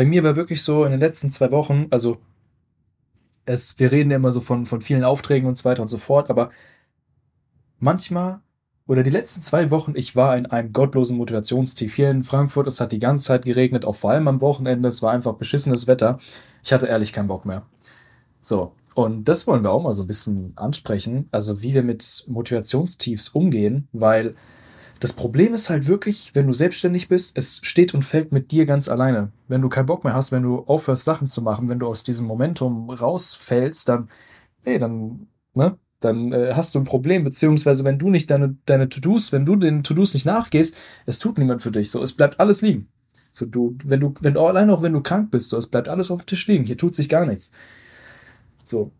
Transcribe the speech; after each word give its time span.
bei 0.00 0.06
mir 0.06 0.24
war 0.24 0.34
wirklich 0.34 0.62
so 0.62 0.86
in 0.86 0.92
den 0.92 1.00
letzten 1.00 1.28
zwei 1.28 1.52
Wochen, 1.52 1.88
also 1.90 2.16
es, 3.44 3.78
wir 3.78 3.92
reden 3.92 4.10
ja 4.10 4.16
immer 4.16 4.32
so 4.32 4.40
von, 4.40 4.64
von 4.64 4.80
vielen 4.80 5.04
Aufträgen 5.04 5.46
und 5.46 5.58
so 5.58 5.66
weiter 5.66 5.82
und 5.82 5.88
so 5.88 5.98
fort, 5.98 6.30
aber 6.30 6.48
manchmal 7.80 8.40
oder 8.86 9.02
die 9.02 9.10
letzten 9.10 9.42
zwei 9.42 9.70
Wochen, 9.70 9.92
ich 9.94 10.16
war 10.16 10.38
in 10.38 10.46
einem 10.46 10.72
gottlosen 10.72 11.18
Motivationstief. 11.18 11.96
Hier 11.96 12.10
in 12.10 12.22
Frankfurt, 12.22 12.66
es 12.66 12.80
hat 12.80 12.92
die 12.92 12.98
ganze 12.98 13.26
Zeit 13.26 13.44
geregnet, 13.44 13.84
auch 13.84 13.94
vor 13.94 14.12
allem 14.12 14.26
am 14.26 14.40
Wochenende, 14.40 14.88
es 14.88 15.02
war 15.02 15.12
einfach 15.12 15.34
beschissenes 15.34 15.86
Wetter. 15.86 16.18
Ich 16.64 16.72
hatte 16.72 16.86
ehrlich 16.86 17.12
keinen 17.12 17.28
Bock 17.28 17.44
mehr. 17.44 17.66
So, 18.40 18.72
und 18.94 19.28
das 19.28 19.46
wollen 19.46 19.64
wir 19.64 19.70
auch 19.70 19.82
mal 19.82 19.92
so 19.92 20.04
ein 20.04 20.08
bisschen 20.08 20.54
ansprechen, 20.56 21.28
also 21.30 21.60
wie 21.60 21.74
wir 21.74 21.82
mit 21.82 22.24
Motivationstiefs 22.26 23.28
umgehen, 23.28 23.86
weil 23.92 24.34
das 25.00 25.14
Problem 25.14 25.54
ist 25.54 25.70
halt 25.70 25.88
wirklich, 25.88 26.34
wenn 26.34 26.46
du 26.46 26.52
selbstständig 26.52 27.08
bist, 27.08 27.36
es 27.36 27.60
steht 27.62 27.94
und 27.94 28.04
fällt 28.04 28.32
mit 28.32 28.52
dir 28.52 28.66
ganz 28.66 28.86
alleine. 28.86 29.32
Wenn 29.48 29.62
du 29.62 29.70
keinen 29.70 29.86
Bock 29.86 30.04
mehr 30.04 30.12
hast, 30.14 30.30
wenn 30.30 30.42
du 30.42 30.58
aufhörst, 30.58 31.04
Sachen 31.04 31.26
zu 31.26 31.40
machen, 31.40 31.70
wenn 31.70 31.78
du 31.78 31.86
aus 31.86 32.04
diesem 32.04 32.26
Momentum 32.26 32.90
rausfällst, 32.90 33.88
dann, 33.88 34.10
ey, 34.62 34.78
dann, 34.78 35.26
ne, 35.54 35.78
dann 36.00 36.32
äh, 36.32 36.52
hast 36.54 36.74
du 36.74 36.78
ein 36.78 36.84
Problem, 36.84 37.24
beziehungsweise 37.24 37.84
wenn 37.84 37.98
du 37.98 38.10
nicht 38.10 38.30
deine, 38.30 38.58
deine 38.66 38.90
To-Dos, 38.90 39.32
wenn 39.32 39.46
du 39.46 39.56
den 39.56 39.82
To-Dos 39.82 40.12
nicht 40.12 40.26
nachgehst, 40.26 40.76
es 41.06 41.18
tut 41.18 41.38
niemand 41.38 41.62
für 41.62 41.72
dich. 41.72 41.90
So, 41.90 42.02
es 42.02 42.12
bleibt 42.14 42.38
alles 42.38 42.60
liegen. 42.60 42.88
So, 43.30 43.46
du, 43.46 43.76
wenn 43.84 44.00
du, 44.00 44.14
wenn 44.20 44.34
du, 44.34 44.40
allein 44.40 44.68
auch 44.68 44.82
wenn 44.82 44.92
du 44.92 45.00
krank 45.00 45.30
bist, 45.30 45.48
so, 45.48 45.56
es 45.56 45.68
bleibt 45.68 45.88
alles 45.88 46.10
auf 46.10 46.20
dem 46.20 46.26
Tisch 46.26 46.46
liegen. 46.46 46.64
Hier 46.64 46.76
tut 46.76 46.94
sich 46.94 47.08
gar 47.08 47.24
nichts. 47.24 47.52
So. 48.64 48.92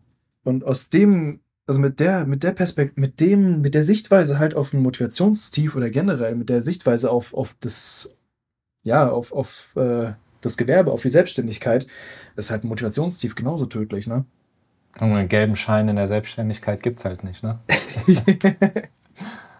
Und 0.43 0.63
aus 0.63 0.89
dem, 0.89 1.40
also 1.71 1.79
mit 1.79 2.01
der, 2.01 2.25
mit 2.25 2.43
der 2.43 2.51
Perspektive, 2.51 2.99
mit 2.99 3.21
dem, 3.21 3.61
mit 3.61 3.73
der 3.73 3.81
Sichtweise 3.81 4.39
halt 4.39 4.57
auf 4.57 4.73
ein 4.73 4.81
Motivationstief 4.81 5.77
oder 5.77 5.89
generell 5.89 6.35
mit 6.35 6.49
der 6.49 6.61
Sichtweise 6.61 7.09
auf, 7.09 7.33
auf 7.33 7.55
das, 7.61 8.13
ja, 8.83 9.07
auf, 9.07 9.31
auf 9.31 9.73
äh, 9.77 10.11
das 10.41 10.57
Gewerbe, 10.57 10.91
auf 10.91 11.01
die 11.01 11.09
Selbstständigkeit, 11.09 11.87
ist 12.35 12.51
halt 12.51 12.65
ein 12.65 12.67
Motivationstief 12.67 13.35
genauso 13.35 13.67
tödlich, 13.67 14.05
ne? 14.05 14.25
Und 14.99 15.13
einen 15.13 15.29
gelben 15.29 15.55
Schein 15.55 15.87
in 15.87 15.95
der 15.95 16.09
Selbstständigkeit 16.09 16.83
gibt 16.83 16.99
es 16.99 17.05
halt 17.05 17.23
nicht, 17.23 17.41
ne? 17.41 17.59
ich 18.07 18.17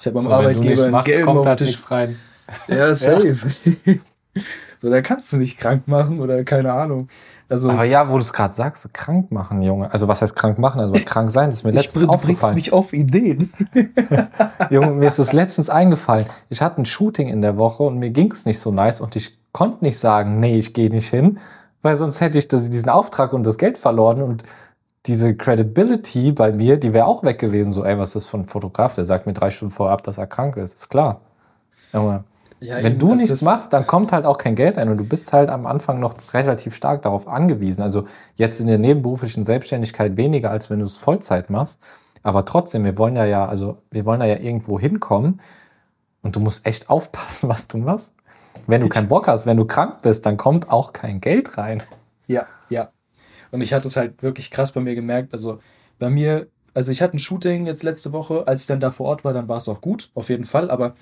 habe 0.06 0.20
am 0.20 0.26
so, 0.26 0.34
Arbeitgeber 0.34 0.88
einen 0.88 1.04
gelben 1.06 1.26
kommt 1.28 1.46
halt 1.46 1.62
nichts 1.62 1.92
rein. 1.92 2.20
Ja, 2.68 2.94
safe. 2.96 3.38
Ja. 3.86 3.94
so, 4.80 4.90
da 4.90 5.02
kannst 5.02 5.32
du 5.32 5.38
nicht 5.38 5.58
krank 5.58 5.88
machen 5.88 6.20
oder 6.20 6.44
keine 6.44 6.74
Ahnung. 6.74 7.08
Also, 7.52 7.70
Aber 7.70 7.84
ja, 7.84 8.08
wo 8.08 8.14
du 8.14 8.20
es 8.20 8.32
gerade 8.32 8.54
sagst, 8.54 8.94
krank 8.94 9.30
machen, 9.30 9.62
Junge. 9.62 9.92
Also 9.92 10.08
was 10.08 10.22
heißt 10.22 10.38
krank 10.38 10.58
machen? 10.58 10.80
Also 10.80 10.94
krank 10.94 11.30
sein, 11.32 11.50
das 11.50 11.56
ist 11.56 11.64
mir 11.66 11.72
letztens 11.72 12.08
aufgefallen. 12.08 12.56
mich 12.56 12.72
auf 12.72 12.94
Ideen. 12.94 13.48
Junge, 14.70 14.92
mir 14.92 15.08
ist 15.08 15.20
das 15.20 15.34
letztens 15.34 15.70
eingefallen. 15.70 16.26
Ich 16.48 16.62
hatte 16.62 16.82
ein 16.82 16.86
Shooting 16.86 17.28
in 17.28 17.42
der 17.42 17.58
Woche 17.58 17.84
und 17.84 18.00
mir 18.00 18.12
ging 18.12 18.32
es 18.32 18.46
nicht 18.46 18.60
so 18.60 18.72
nice 18.72 19.02
und 19.02 19.18
ich 19.18 19.38
konnte 19.52 19.84
nicht 19.84 20.00
sagen, 20.00 20.40
nee, 20.40 20.58
ich 20.58 20.74
gehe 20.74 20.90
nicht 20.90 21.10
hin, 21.10 21.40
weil 21.82 21.98
sonst 21.98 22.22
hätte 22.22 22.38
ich 22.38 22.48
diesen 22.48 22.90
Auftrag 22.90 23.34
und 23.34 23.46
das 23.46 23.58
Geld 23.58 23.78
verloren 23.78 24.22
und 24.22 24.44
diese 25.08 25.36
Credibility 25.36 26.32
bei 26.32 26.54
mir, 26.54 26.78
die 26.78 26.94
wäre 26.94 27.06
auch 27.06 27.22
weg 27.24 27.38
gewesen. 27.38 27.74
So, 27.74 27.84
ey, 27.84 27.98
was 27.98 28.10
ist 28.10 28.16
das 28.16 28.26
für 28.28 28.38
ein 28.38 28.46
Fotograf? 28.46 28.96
Der 28.96 29.04
sagt 29.04 29.26
mir 29.26 29.34
drei 29.34 29.50
Stunden 29.50 29.74
vorab, 29.74 30.04
dass 30.04 30.18
er 30.18 30.28
krank 30.28 30.56
ist. 30.56 30.76
Ist 30.76 30.90
klar. 30.90 31.20
Junge. 31.92 32.24
Ja, 32.64 32.76
Wenn 32.78 32.94
eben, 32.94 33.00
du 33.00 33.16
nichts 33.16 33.42
machst, 33.42 33.74
dann 33.74 33.88
kommt 33.88 34.12
halt 34.12 34.26
auch 34.26 34.38
kein 34.38 34.54
Geld 34.54 34.78
ein 34.78 34.88
und 34.88 34.98
du 34.98 35.04
bist 35.04 35.34
halt 35.34 35.50
am 35.50 35.66
Anfang 35.66 36.00
noch 36.00 36.14
relativ 36.34 36.76
stark 36.76 37.02
darauf 37.02 37.28
angewiesen. 37.28 37.82
Also 37.82 38.06
jetzt 38.36 38.60
in 38.60 38.68
der 38.68 38.78
nebenberuflichen 38.78 39.44
Selbstständigkeit 39.44 40.16
weniger, 40.16 40.52
als 40.52 40.70
wenn 40.70 40.78
du 40.78 40.86
es 40.86 40.96
Vollzeit 40.98 41.50
machst. 41.50 41.82
Aber 42.22 42.46
trotzdem, 42.46 42.86
wir 42.86 43.00
wollen 43.00 43.16
ja 43.16 43.26
ja, 43.26 43.48
also 43.48 43.80
wir 43.90 44.06
wollen 44.06 44.20
da 44.20 44.28
ja 44.28 44.38
irgendwo 44.38 44.80
hinkommen 44.80 45.42
und 46.22 46.36
du 46.36 46.40
musst 46.40 46.68
echt 46.68 46.88
aufpassen, 46.92 47.50
was 47.50 47.68
du 47.68 47.78
machst. 47.78 48.14
Wenn 48.68 48.82
du 48.82 48.90
keinen 48.90 49.08
Bock 49.08 49.28
hast, 49.28 49.48
wenn 49.48 49.58
du 49.58 49.66
krank 49.66 50.04
bist, 50.04 50.28
dann 50.28 50.38
kommt 50.38 50.70
auch 50.70 50.94
kein 50.94 51.20
Geld 51.20 51.58
rein. 51.58 51.82
Ja, 52.28 52.46
ja. 52.70 52.92
Und 53.50 53.62
ich 53.62 53.74
hatte 53.74 53.88
es 53.88 53.98
halt 53.98 54.22
wirklich 54.22 54.52
krass 54.52 54.72
bei 54.72 54.82
mir 54.82 54.94
gemerkt. 54.94 55.34
Also 55.34 55.60
bei 55.98 56.12
mir, 56.12 56.48
also 56.76 56.92
ich 56.92 57.02
hatte 57.02 57.18
ein 57.18 57.20
Shooting 57.20 57.66
jetzt 57.66 57.82
letzte 57.82 58.14
Woche. 58.14 58.46
Als 58.46 58.62
ich 58.62 58.68
dann 58.68 58.80
da 58.80 58.92
vor 58.92 59.08
Ort 59.08 59.26
war, 59.26 59.34
dann 59.34 59.48
war 59.48 59.58
es 59.58 59.68
auch 59.68 59.82
gut, 59.82 60.12
auf 60.14 60.30
jeden 60.30 60.46
Fall. 60.46 60.70
Aber 60.70 60.94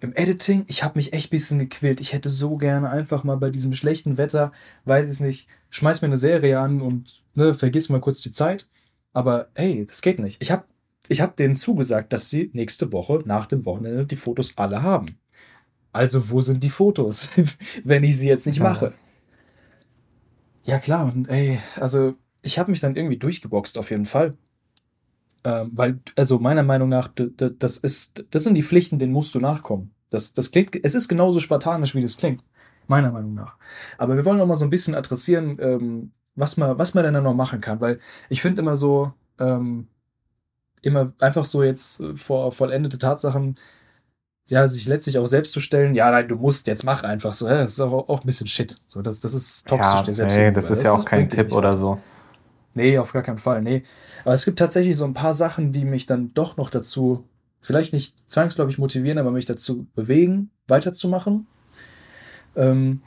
im 0.00 0.14
Editing, 0.14 0.64
ich 0.66 0.82
habe 0.82 0.98
mich 0.98 1.12
echt 1.12 1.28
ein 1.28 1.30
bisschen 1.30 1.58
gequält. 1.58 2.00
Ich 2.00 2.12
hätte 2.12 2.30
so 2.30 2.56
gerne 2.56 2.90
einfach 2.90 3.22
mal 3.22 3.36
bei 3.36 3.50
diesem 3.50 3.74
schlechten 3.74 4.16
Wetter, 4.16 4.52
weiß 4.84 5.10
ich 5.10 5.20
nicht, 5.20 5.48
schmeiß 5.68 6.02
mir 6.02 6.06
eine 6.06 6.16
Serie 6.16 6.58
an 6.58 6.80
und 6.80 7.22
ne, 7.34 7.54
vergiss 7.54 7.88
mal 7.88 8.00
kurz 8.00 8.20
die 8.20 8.32
Zeit. 8.32 8.68
Aber 9.12 9.48
hey, 9.54 9.84
das 9.84 10.02
geht 10.02 10.18
nicht. 10.18 10.40
Ich 10.42 10.50
habe 10.50 10.64
ich 11.08 11.20
hab 11.20 11.36
denen 11.36 11.56
zugesagt, 11.56 12.12
dass 12.12 12.30
sie 12.30 12.50
nächste 12.52 12.92
Woche 12.92 13.22
nach 13.24 13.46
dem 13.46 13.64
Wochenende 13.64 14.06
die 14.06 14.16
Fotos 14.16 14.56
alle 14.56 14.82
haben. 14.82 15.18
Also 15.92 16.30
wo 16.30 16.40
sind 16.40 16.62
die 16.62 16.70
Fotos, 16.70 17.30
wenn 17.84 18.04
ich 18.04 18.16
sie 18.16 18.28
jetzt 18.28 18.46
nicht 18.46 18.60
mache? 18.60 18.94
Ja, 20.64 20.78
klar. 20.78 21.12
Und 21.12 21.28
ey, 21.28 21.58
also 21.76 22.14
ich 22.42 22.58
habe 22.58 22.70
mich 22.70 22.80
dann 22.80 22.96
irgendwie 22.96 23.18
durchgeboxt 23.18 23.76
auf 23.76 23.90
jeden 23.90 24.06
Fall. 24.06 24.36
Ähm, 25.44 25.70
weil, 25.74 26.00
also 26.16 26.38
meiner 26.38 26.62
Meinung 26.62 26.88
nach, 26.88 27.08
das 27.14 27.78
ist, 27.78 28.24
das 28.30 28.44
sind 28.44 28.54
die 28.54 28.62
Pflichten, 28.62 28.98
denen 28.98 29.12
musst 29.12 29.34
du 29.34 29.40
nachkommen. 29.40 29.94
Das, 30.10 30.32
das 30.32 30.50
klingt, 30.50 30.76
es 30.82 30.94
ist 30.94 31.08
genauso 31.08 31.40
spartanisch, 31.40 31.94
wie 31.94 32.02
das 32.02 32.16
klingt. 32.16 32.42
Meiner 32.86 33.12
Meinung 33.12 33.34
nach. 33.34 33.56
Aber 33.98 34.16
wir 34.16 34.24
wollen 34.24 34.38
noch 34.38 34.46
mal 34.46 34.56
so 34.56 34.64
ein 34.64 34.70
bisschen 34.70 34.94
adressieren, 34.94 35.58
ähm, 35.60 36.12
was 36.34 36.56
man, 36.56 36.78
was 36.78 36.94
man 36.94 37.04
denn 37.04 37.14
dann 37.14 37.24
noch 37.24 37.34
machen 37.34 37.60
kann. 37.60 37.80
Weil 37.80 38.00
ich 38.28 38.42
finde 38.42 38.62
immer 38.62 38.74
so, 38.76 39.12
ähm, 39.38 39.86
immer 40.82 41.12
einfach 41.20 41.44
so 41.44 41.62
jetzt 41.62 42.02
vor 42.14 42.50
vollendete 42.50 42.98
Tatsachen 42.98 43.56
ja, 44.50 44.66
sich 44.66 44.86
letztlich 44.86 45.18
auch 45.18 45.26
selbst 45.26 45.52
zu 45.52 45.60
stellen, 45.60 45.94
ja, 45.94 46.10
nein, 46.10 46.28
du 46.28 46.36
musst, 46.36 46.66
jetzt 46.66 46.84
mach 46.84 47.04
einfach 47.04 47.32
so, 47.32 47.46
das 47.46 47.72
ist 47.72 47.80
auch, 47.80 48.08
auch 48.08 48.20
ein 48.20 48.26
bisschen 48.26 48.46
Shit. 48.46 48.74
So, 48.86 49.00
das, 49.00 49.20
das 49.20 49.34
ist 49.34 49.66
toxisch, 49.68 50.00
ja, 50.00 50.02
der 50.02 50.14
Selbst. 50.14 50.36
Nee, 50.36 50.50
das 50.50 50.70
ist 50.70 50.78
das, 50.78 50.84
ja 50.84 50.92
auch 50.92 51.04
kein 51.04 51.28
Tipp 51.28 51.52
oder 51.52 51.76
so. 51.76 52.00
Nee, 52.74 52.98
auf 52.98 53.12
gar 53.12 53.22
keinen 53.22 53.38
Fall, 53.38 53.62
nee. 53.62 53.82
Aber 54.24 54.34
es 54.34 54.44
gibt 54.44 54.58
tatsächlich 54.58 54.96
so 54.96 55.04
ein 55.04 55.14
paar 55.14 55.34
Sachen, 55.34 55.72
die 55.72 55.84
mich 55.84 56.06
dann 56.06 56.32
doch 56.34 56.56
noch 56.56 56.70
dazu, 56.70 57.24
vielleicht 57.60 57.92
nicht 57.92 58.30
zwangsläufig 58.30 58.78
motivieren, 58.78 59.18
aber 59.18 59.30
mich 59.30 59.46
dazu 59.46 59.86
bewegen, 59.94 60.50
weiterzumachen. 60.68 61.46
Ähm, 62.56 63.02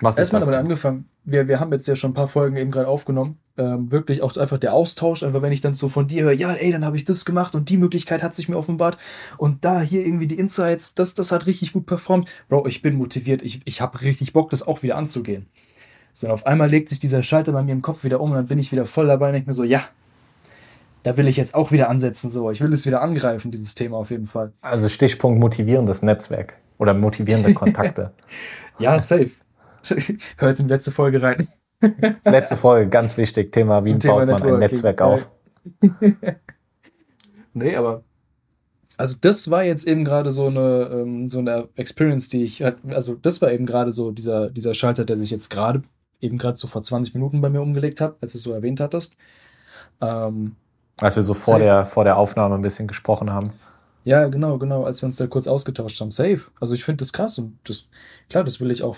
Was 0.00 0.14
ist 0.14 0.18
erstmal 0.18 0.42
damit 0.42 0.58
angefangen. 0.58 1.08
Wir, 1.24 1.48
wir 1.48 1.60
haben 1.60 1.72
jetzt 1.72 1.86
ja 1.86 1.94
schon 1.94 2.12
ein 2.12 2.14
paar 2.14 2.28
Folgen 2.28 2.56
eben 2.56 2.70
gerade 2.70 2.88
aufgenommen 2.88 3.38
ähm, 3.56 3.92
wirklich 3.92 4.22
auch 4.22 4.36
einfach 4.36 4.58
der 4.58 4.74
Austausch, 4.74 5.22
einfach 5.22 5.42
wenn 5.42 5.52
ich 5.52 5.60
dann 5.60 5.74
so 5.74 5.88
von 5.88 6.08
dir 6.08 6.24
höre, 6.24 6.32
ja, 6.32 6.52
ey, 6.52 6.72
dann 6.72 6.84
habe 6.84 6.96
ich 6.96 7.04
das 7.04 7.24
gemacht 7.24 7.54
und 7.54 7.68
die 7.68 7.76
Möglichkeit 7.76 8.22
hat 8.22 8.34
sich 8.34 8.48
mir 8.48 8.56
offenbart 8.56 8.98
und 9.38 9.64
da 9.64 9.80
hier 9.80 10.04
irgendwie 10.04 10.26
die 10.26 10.38
Insights, 10.38 10.94
das, 10.94 11.14
das 11.14 11.30
hat 11.30 11.46
richtig 11.46 11.72
gut 11.72 11.86
performt. 11.86 12.28
Bro, 12.48 12.66
ich 12.66 12.82
bin 12.82 12.96
motiviert, 12.96 13.42
ich, 13.42 13.60
ich 13.64 13.80
habe 13.80 14.00
richtig 14.00 14.32
Bock, 14.32 14.50
das 14.50 14.66
auch 14.66 14.82
wieder 14.82 14.96
anzugehen. 14.96 15.46
So, 16.14 16.28
und 16.28 16.32
auf 16.32 16.46
einmal 16.46 16.70
legt 16.70 16.88
sich 16.88 17.00
dieser 17.00 17.22
Schalter 17.22 17.52
bei 17.52 17.62
mir 17.62 17.72
im 17.72 17.82
Kopf 17.82 18.04
wieder 18.04 18.20
um 18.20 18.30
und 18.30 18.36
dann 18.36 18.46
bin 18.46 18.58
ich 18.58 18.70
wieder 18.70 18.84
voll 18.84 19.08
dabei 19.08 19.26
und 19.26 19.32
denke 19.32 19.50
mir 19.50 19.54
so, 19.54 19.64
ja, 19.64 19.82
da 21.02 21.16
will 21.16 21.26
ich 21.26 21.36
jetzt 21.36 21.54
auch 21.54 21.72
wieder 21.72 21.90
ansetzen, 21.90 22.30
so. 22.30 22.50
Ich 22.52 22.60
will 22.60 22.72
es 22.72 22.86
wieder 22.86 23.02
angreifen, 23.02 23.50
dieses 23.50 23.74
Thema 23.74 23.98
auf 23.98 24.10
jeden 24.10 24.26
Fall. 24.26 24.52
Also 24.60 24.88
Stichpunkt 24.88 25.40
motivierendes 25.40 26.02
Netzwerk 26.02 26.56
oder 26.78 26.94
motivierende 26.94 27.52
Kontakte. 27.52 28.12
ja, 28.78 28.98
safe. 28.98 29.30
Hört 30.38 30.60
in 30.60 30.68
die 30.68 30.72
letzte 30.72 30.92
Folge 30.92 31.20
rein. 31.20 31.48
Letzte 32.24 32.56
Folge, 32.56 32.88
ganz 32.88 33.18
wichtig, 33.18 33.52
Thema, 33.52 33.84
wie 33.84 33.98
Thema 33.98 34.14
baut 34.14 34.26
man 34.26 34.34
Networking. 34.36 34.54
ein 34.54 34.58
Netzwerk 34.60 35.02
auf? 35.02 35.28
nee, 37.52 37.76
aber 37.76 38.04
also 38.96 39.16
das 39.20 39.50
war 39.50 39.64
jetzt 39.64 39.86
eben 39.86 40.04
gerade 40.04 40.30
so 40.30 40.46
eine, 40.46 40.90
ähm, 40.92 41.28
so 41.28 41.40
eine 41.40 41.68
Experience, 41.74 42.28
die 42.28 42.44
ich, 42.44 42.64
also 42.64 43.16
das 43.16 43.42
war 43.42 43.52
eben 43.52 43.66
gerade 43.66 43.92
so 43.92 44.12
dieser, 44.12 44.50
dieser 44.50 44.72
Schalter, 44.72 45.04
der 45.04 45.16
sich 45.16 45.30
jetzt 45.30 45.50
gerade, 45.50 45.82
eben 46.24 46.38
gerade 46.38 46.56
so 46.56 46.66
vor 46.66 46.82
20 46.82 47.14
Minuten 47.14 47.40
bei 47.40 47.50
mir 47.50 47.60
umgelegt 47.60 48.00
hat, 48.00 48.16
als 48.20 48.32
du 48.32 48.38
es 48.38 48.44
so 48.44 48.52
erwähnt 48.52 48.80
hattest. 48.80 49.16
Ähm, 50.00 50.56
als 51.00 51.16
wir 51.16 51.22
so 51.22 51.34
vor 51.34 51.58
der, 51.58 51.84
vor 51.84 52.04
der 52.04 52.16
Aufnahme 52.16 52.54
ein 52.54 52.62
bisschen 52.62 52.88
gesprochen 52.88 53.32
haben. 53.32 53.52
Ja, 54.04 54.26
genau, 54.28 54.58
genau, 54.58 54.84
als 54.84 55.02
wir 55.02 55.06
uns 55.06 55.16
da 55.16 55.26
kurz 55.26 55.46
ausgetauscht 55.46 56.00
haben. 56.00 56.10
Safe. 56.10 56.40
Also 56.60 56.74
ich 56.74 56.84
finde 56.84 56.98
das 56.98 57.12
krass 57.12 57.38
und 57.38 57.58
das, 57.64 57.88
klar, 58.28 58.44
das 58.44 58.60
will 58.60 58.70
ich 58.70 58.82
auch 58.82 58.96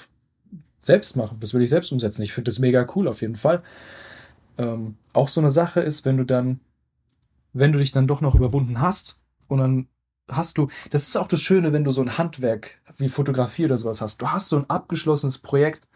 selbst 0.79 1.17
machen. 1.17 1.39
Das 1.41 1.55
will 1.55 1.63
ich 1.63 1.71
selbst 1.71 1.93
umsetzen. 1.93 2.23
Ich 2.23 2.33
finde 2.33 2.51
das 2.51 2.59
mega 2.59 2.87
cool 2.95 3.09
auf 3.09 3.21
jeden 3.21 3.37
Fall. 3.37 3.63
Ähm, 4.59 4.97
auch 5.13 5.29
so 5.29 5.41
eine 5.41 5.51
Sache 5.51 5.81
ist, 5.81 6.05
wenn 6.05 6.17
du 6.17 6.25
dann, 6.25 6.61
wenn 7.53 7.73
du 7.73 7.79
dich 7.79 7.93
dann 7.93 8.07
doch 8.07 8.21
noch 8.21 8.35
überwunden 8.35 8.81
hast 8.81 9.21
und 9.49 9.59
dann 9.59 9.89
hast 10.29 10.59
du, 10.59 10.69
das 10.91 11.07
ist 11.07 11.17
auch 11.17 11.29
das 11.29 11.41
Schöne, 11.41 11.73
wenn 11.73 11.85
du 11.85 11.93
so 11.93 12.03
ein 12.03 12.19
Handwerk 12.19 12.81
wie 12.97 13.09
Fotografie 13.09 13.67
oder 13.67 13.79
sowas 13.79 14.01
hast. 14.01 14.21
Du 14.21 14.29
hast 14.29 14.49
so 14.49 14.57
ein 14.57 14.69
abgeschlossenes 14.69 15.39
Projekt 15.39 15.89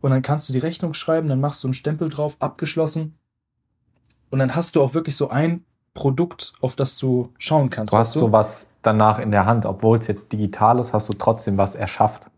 und 0.00 0.10
dann 0.10 0.22
kannst 0.22 0.48
du 0.48 0.52
die 0.52 0.58
Rechnung 0.58 0.94
schreiben, 0.94 1.28
dann 1.28 1.40
machst 1.40 1.62
du 1.62 1.68
einen 1.68 1.74
Stempel 1.74 2.08
drauf, 2.08 2.36
abgeschlossen. 2.40 3.14
Und 4.30 4.38
dann 4.38 4.54
hast 4.54 4.76
du 4.76 4.82
auch 4.82 4.94
wirklich 4.94 5.16
so 5.16 5.28
ein 5.28 5.64
Produkt, 5.94 6.52
auf 6.60 6.76
das 6.76 6.98
du 6.98 7.32
schauen 7.38 7.70
kannst. 7.70 7.92
Du 7.92 7.96
hast 7.96 8.14
du? 8.14 8.20
sowas 8.20 8.74
danach 8.82 9.18
in 9.18 9.30
der 9.30 9.46
Hand, 9.46 9.66
obwohl 9.66 9.98
es 9.98 10.06
jetzt 10.06 10.32
digital 10.32 10.78
ist, 10.78 10.92
hast 10.92 11.08
du 11.08 11.14
trotzdem 11.14 11.56
was 11.58 11.74
erschafft. 11.74 12.30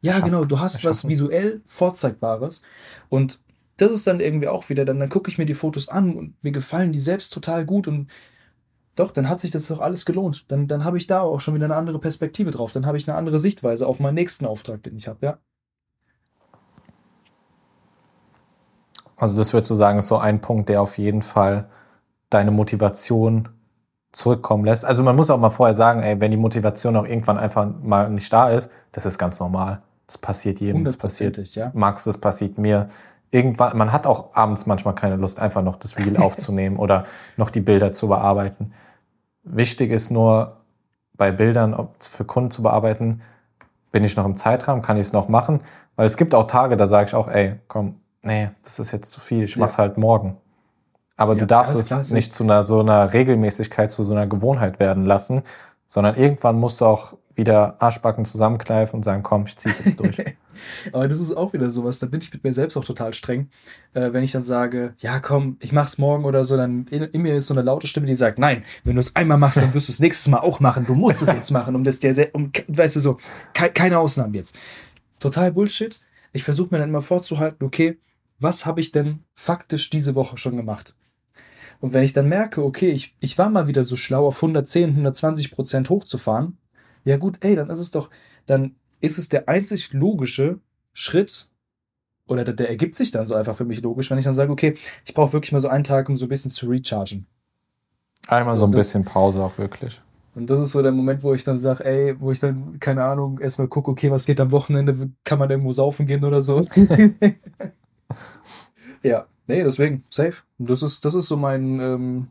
Ja, 0.00 0.18
genau, 0.20 0.44
du 0.44 0.58
hast 0.60 0.84
was 0.84 1.06
visuell 1.06 1.62
Vorzeigbares. 1.64 2.62
Und 3.08 3.40
das 3.76 3.92
ist 3.92 4.06
dann 4.06 4.20
irgendwie 4.20 4.48
auch 4.48 4.68
wieder, 4.68 4.84
dann, 4.84 4.98
dann 4.98 5.10
gucke 5.10 5.30
ich 5.30 5.38
mir 5.38 5.46
die 5.46 5.54
Fotos 5.54 5.88
an 5.88 6.16
und 6.16 6.42
mir 6.42 6.52
gefallen 6.52 6.92
die 6.92 6.98
selbst 6.98 7.32
total 7.32 7.66
gut 7.66 7.88
und 7.88 8.10
doch, 8.94 9.10
dann 9.10 9.28
hat 9.28 9.40
sich 9.40 9.50
das 9.50 9.66
doch 9.66 9.80
alles 9.80 10.06
gelohnt. 10.06 10.46
Dann, 10.48 10.68
dann 10.68 10.82
habe 10.82 10.96
ich 10.96 11.06
da 11.06 11.20
auch 11.20 11.40
schon 11.40 11.54
wieder 11.54 11.66
eine 11.66 11.76
andere 11.76 11.98
Perspektive 11.98 12.50
drauf. 12.50 12.72
Dann 12.72 12.86
habe 12.86 12.96
ich 12.96 13.06
eine 13.06 13.18
andere 13.18 13.38
Sichtweise 13.38 13.86
auf 13.86 14.00
meinen 14.00 14.14
nächsten 14.14 14.46
Auftrag, 14.46 14.82
den 14.82 14.96
ich 14.96 15.06
habe, 15.06 15.18
ja. 15.24 15.38
Also 19.16 19.36
das 19.36 19.52
würdest 19.52 19.70
du 19.70 19.74
sagen, 19.74 19.98
ist 19.98 20.08
so 20.08 20.18
ein 20.18 20.40
Punkt, 20.40 20.68
der 20.68 20.82
auf 20.82 20.98
jeden 20.98 21.22
Fall 21.22 21.66
deine 22.30 22.50
Motivation 22.50 23.48
zurückkommen 24.12 24.64
lässt. 24.64 24.84
Also 24.84 25.02
man 25.02 25.16
muss 25.16 25.30
auch 25.30 25.38
mal 25.38 25.50
vorher 25.50 25.74
sagen, 25.74 26.02
ey, 26.02 26.20
wenn 26.20 26.30
die 26.30 26.36
Motivation 26.36 26.96
auch 26.96 27.06
irgendwann 27.06 27.38
einfach 27.38 27.66
mal 27.82 28.10
nicht 28.10 28.32
da 28.32 28.48
ist, 28.48 28.70
das 28.92 29.06
ist 29.06 29.18
ganz 29.18 29.40
normal. 29.40 29.80
Das 30.06 30.18
passiert 30.18 30.60
jedem. 30.60 30.84
Das 30.84 30.96
passiert 30.96 31.36
ja. 31.54 31.70
Max, 31.74 32.04
das 32.04 32.18
passiert 32.18 32.58
mir. 32.58 32.88
Irgendwann, 33.30 33.76
man 33.76 33.92
hat 33.92 34.06
auch 34.06 34.34
abends 34.34 34.66
manchmal 34.66 34.94
keine 34.94 35.16
Lust, 35.16 35.40
einfach 35.40 35.62
noch 35.62 35.76
das 35.76 35.98
Reel 35.98 36.16
aufzunehmen 36.22 36.76
oder 36.76 37.04
noch 37.36 37.50
die 37.50 37.60
Bilder 37.60 37.92
zu 37.92 38.08
bearbeiten. 38.08 38.72
Wichtig 39.42 39.90
ist 39.90 40.10
nur, 40.10 40.56
bei 41.16 41.32
Bildern 41.32 41.74
ob 41.74 42.02
für 42.02 42.24
Kunden 42.24 42.50
zu 42.50 42.62
bearbeiten, 42.62 43.22
bin 43.90 44.04
ich 44.04 44.16
noch 44.16 44.26
im 44.26 44.36
Zeitrahmen, 44.36 44.82
kann 44.82 44.96
ich 44.96 45.06
es 45.06 45.12
noch 45.12 45.28
machen? 45.28 45.62
Weil 45.96 46.06
es 46.06 46.16
gibt 46.16 46.34
auch 46.34 46.46
Tage, 46.46 46.76
da 46.76 46.86
sage 46.86 47.06
ich 47.06 47.14
auch, 47.14 47.28
ey, 47.28 47.58
komm, 47.68 48.00
nee, 48.26 48.50
das 48.62 48.78
ist 48.78 48.92
jetzt 48.92 49.12
zu 49.12 49.20
viel, 49.20 49.44
ich 49.44 49.56
mach's 49.56 49.76
ja. 49.76 49.84
halt 49.84 49.96
morgen. 49.96 50.36
Aber 51.16 51.34
ja, 51.34 51.40
du 51.40 51.46
darfst 51.46 51.74
es 51.74 51.88
klar, 51.88 52.04
nicht 52.10 52.34
zu 52.34 52.44
einer 52.44 52.62
so 52.62 52.80
einer 52.80 53.14
Regelmäßigkeit, 53.14 53.90
zu 53.90 54.04
so 54.04 54.12
einer 54.12 54.26
Gewohnheit 54.26 54.80
werden 54.80 55.06
lassen, 55.06 55.42
sondern 55.86 56.16
irgendwann 56.16 56.56
musst 56.56 56.80
du 56.80 56.84
auch 56.84 57.14
wieder 57.36 57.80
Arschbacken 57.80 58.24
zusammenkneifen 58.24 58.96
und 58.96 59.02
sagen, 59.02 59.22
komm, 59.22 59.44
ich 59.46 59.56
zieh's 59.56 59.80
jetzt 59.84 60.00
durch. 60.00 60.16
Aber 60.92 61.06
das 61.06 61.20
ist 61.20 61.36
auch 61.36 61.52
wieder 61.52 61.68
sowas, 61.68 61.98
da 61.98 62.06
bin 62.06 62.20
ich 62.20 62.32
mit 62.32 62.42
mir 62.42 62.52
selbst 62.52 62.76
auch 62.78 62.84
total 62.84 63.12
streng. 63.12 63.50
Äh, 63.92 64.12
wenn 64.12 64.24
ich 64.24 64.32
dann 64.32 64.42
sage, 64.42 64.94
ja 64.98 65.20
komm, 65.20 65.58
ich 65.60 65.72
mach's 65.72 65.98
morgen 65.98 66.24
oder 66.24 66.44
so, 66.44 66.56
dann 66.56 66.86
in, 66.86 67.02
in, 67.02 67.22
mir 67.22 67.36
ist 67.36 67.46
so 67.46 67.54
eine 67.54 67.62
laute 67.62 67.86
Stimme, 67.86 68.06
die 68.06 68.14
sagt, 68.14 68.38
nein, 68.38 68.64
wenn 68.84 68.96
du 68.96 69.00
es 69.00 69.14
einmal 69.14 69.36
machst, 69.36 69.58
dann 69.58 69.74
wirst 69.74 69.88
du 69.88 69.92
es 69.92 70.00
nächstes 70.00 70.28
Mal 70.28 70.38
auch 70.38 70.60
machen. 70.60 70.86
Du 70.86 70.94
musst 70.94 71.20
es 71.20 71.32
jetzt 71.32 71.50
machen, 71.50 71.76
um 71.76 71.84
das 71.84 72.00
dir, 72.00 72.30
um, 72.32 72.50
weißt 72.68 72.96
du 72.96 73.00
so, 73.00 73.18
ke 73.52 73.70
keine 73.70 73.98
Ausnahmen 73.98 74.34
jetzt. 74.34 74.56
Total 75.20 75.52
Bullshit. 75.52 76.00
Ich 76.32 76.42
versuche 76.42 76.68
mir 76.70 76.78
dann 76.78 76.88
immer 76.88 77.02
vorzuhalten, 77.02 77.64
okay, 77.64 77.98
was 78.38 78.66
habe 78.66 78.80
ich 78.80 78.92
denn 78.92 79.20
faktisch 79.34 79.90
diese 79.90 80.14
Woche 80.14 80.36
schon 80.36 80.56
gemacht? 80.56 80.96
Und 81.80 81.92
wenn 81.92 82.02
ich 82.02 82.12
dann 82.12 82.28
merke, 82.28 82.64
okay, 82.64 82.90
ich, 82.90 83.14
ich 83.20 83.36
war 83.38 83.50
mal 83.50 83.66
wieder 83.66 83.82
so 83.82 83.96
schlau, 83.96 84.26
auf 84.26 84.36
110, 84.36 84.90
120 84.90 85.50
Prozent 85.50 85.90
hochzufahren, 85.90 86.58
ja 87.04 87.16
gut, 87.16 87.38
ey, 87.40 87.54
dann 87.54 87.70
ist 87.70 87.78
es 87.78 87.90
doch, 87.90 88.10
dann 88.46 88.76
ist 89.00 89.18
es 89.18 89.28
der 89.28 89.48
einzig 89.48 89.92
logische 89.92 90.60
Schritt, 90.92 91.50
oder 92.28 92.44
der, 92.44 92.54
der 92.54 92.68
ergibt 92.68 92.94
sich 92.94 93.10
dann 93.10 93.24
so 93.24 93.34
einfach 93.34 93.54
für 93.54 93.64
mich 93.64 93.82
logisch, 93.82 94.10
wenn 94.10 94.18
ich 94.18 94.24
dann 94.24 94.34
sage, 94.34 94.50
okay, 94.50 94.74
ich 95.04 95.14
brauche 95.14 95.32
wirklich 95.32 95.52
mal 95.52 95.60
so 95.60 95.68
einen 95.68 95.84
Tag, 95.84 96.08
um 96.08 96.16
so 96.16 96.26
ein 96.26 96.28
bisschen 96.28 96.50
zu 96.50 96.66
rechargen. 96.66 97.26
Einmal 98.26 98.56
so, 98.56 98.60
so 98.60 98.66
ein 98.66 98.72
bisschen 98.72 99.04
Pause 99.04 99.42
auch 99.44 99.58
wirklich. 99.58 100.02
Und 100.34 100.50
das 100.50 100.60
ist 100.60 100.72
so 100.72 100.82
der 100.82 100.92
Moment, 100.92 101.22
wo 101.22 101.32
ich 101.32 101.44
dann 101.44 101.56
sage, 101.56 101.84
ey, 101.84 102.20
wo 102.20 102.32
ich 102.32 102.40
dann, 102.40 102.78
keine 102.80 103.04
Ahnung, 103.04 103.38
erstmal 103.38 103.68
gucke, 103.68 103.90
okay, 103.90 104.10
was 104.10 104.26
geht 104.26 104.40
am 104.40 104.50
Wochenende, 104.50 105.10
kann 105.24 105.38
man 105.38 105.50
irgendwo 105.50 105.72
saufen 105.72 106.06
gehen 106.06 106.24
oder 106.24 106.42
so. 106.42 106.62
ja, 109.02 109.26
nee, 109.46 109.62
deswegen, 109.62 110.04
safe. 110.10 110.42
Das 110.58 110.82
ist, 110.82 111.04
das 111.04 111.14
ist 111.14 111.28
so 111.28 111.36
mein, 111.36 111.80
ähm, 111.80 112.28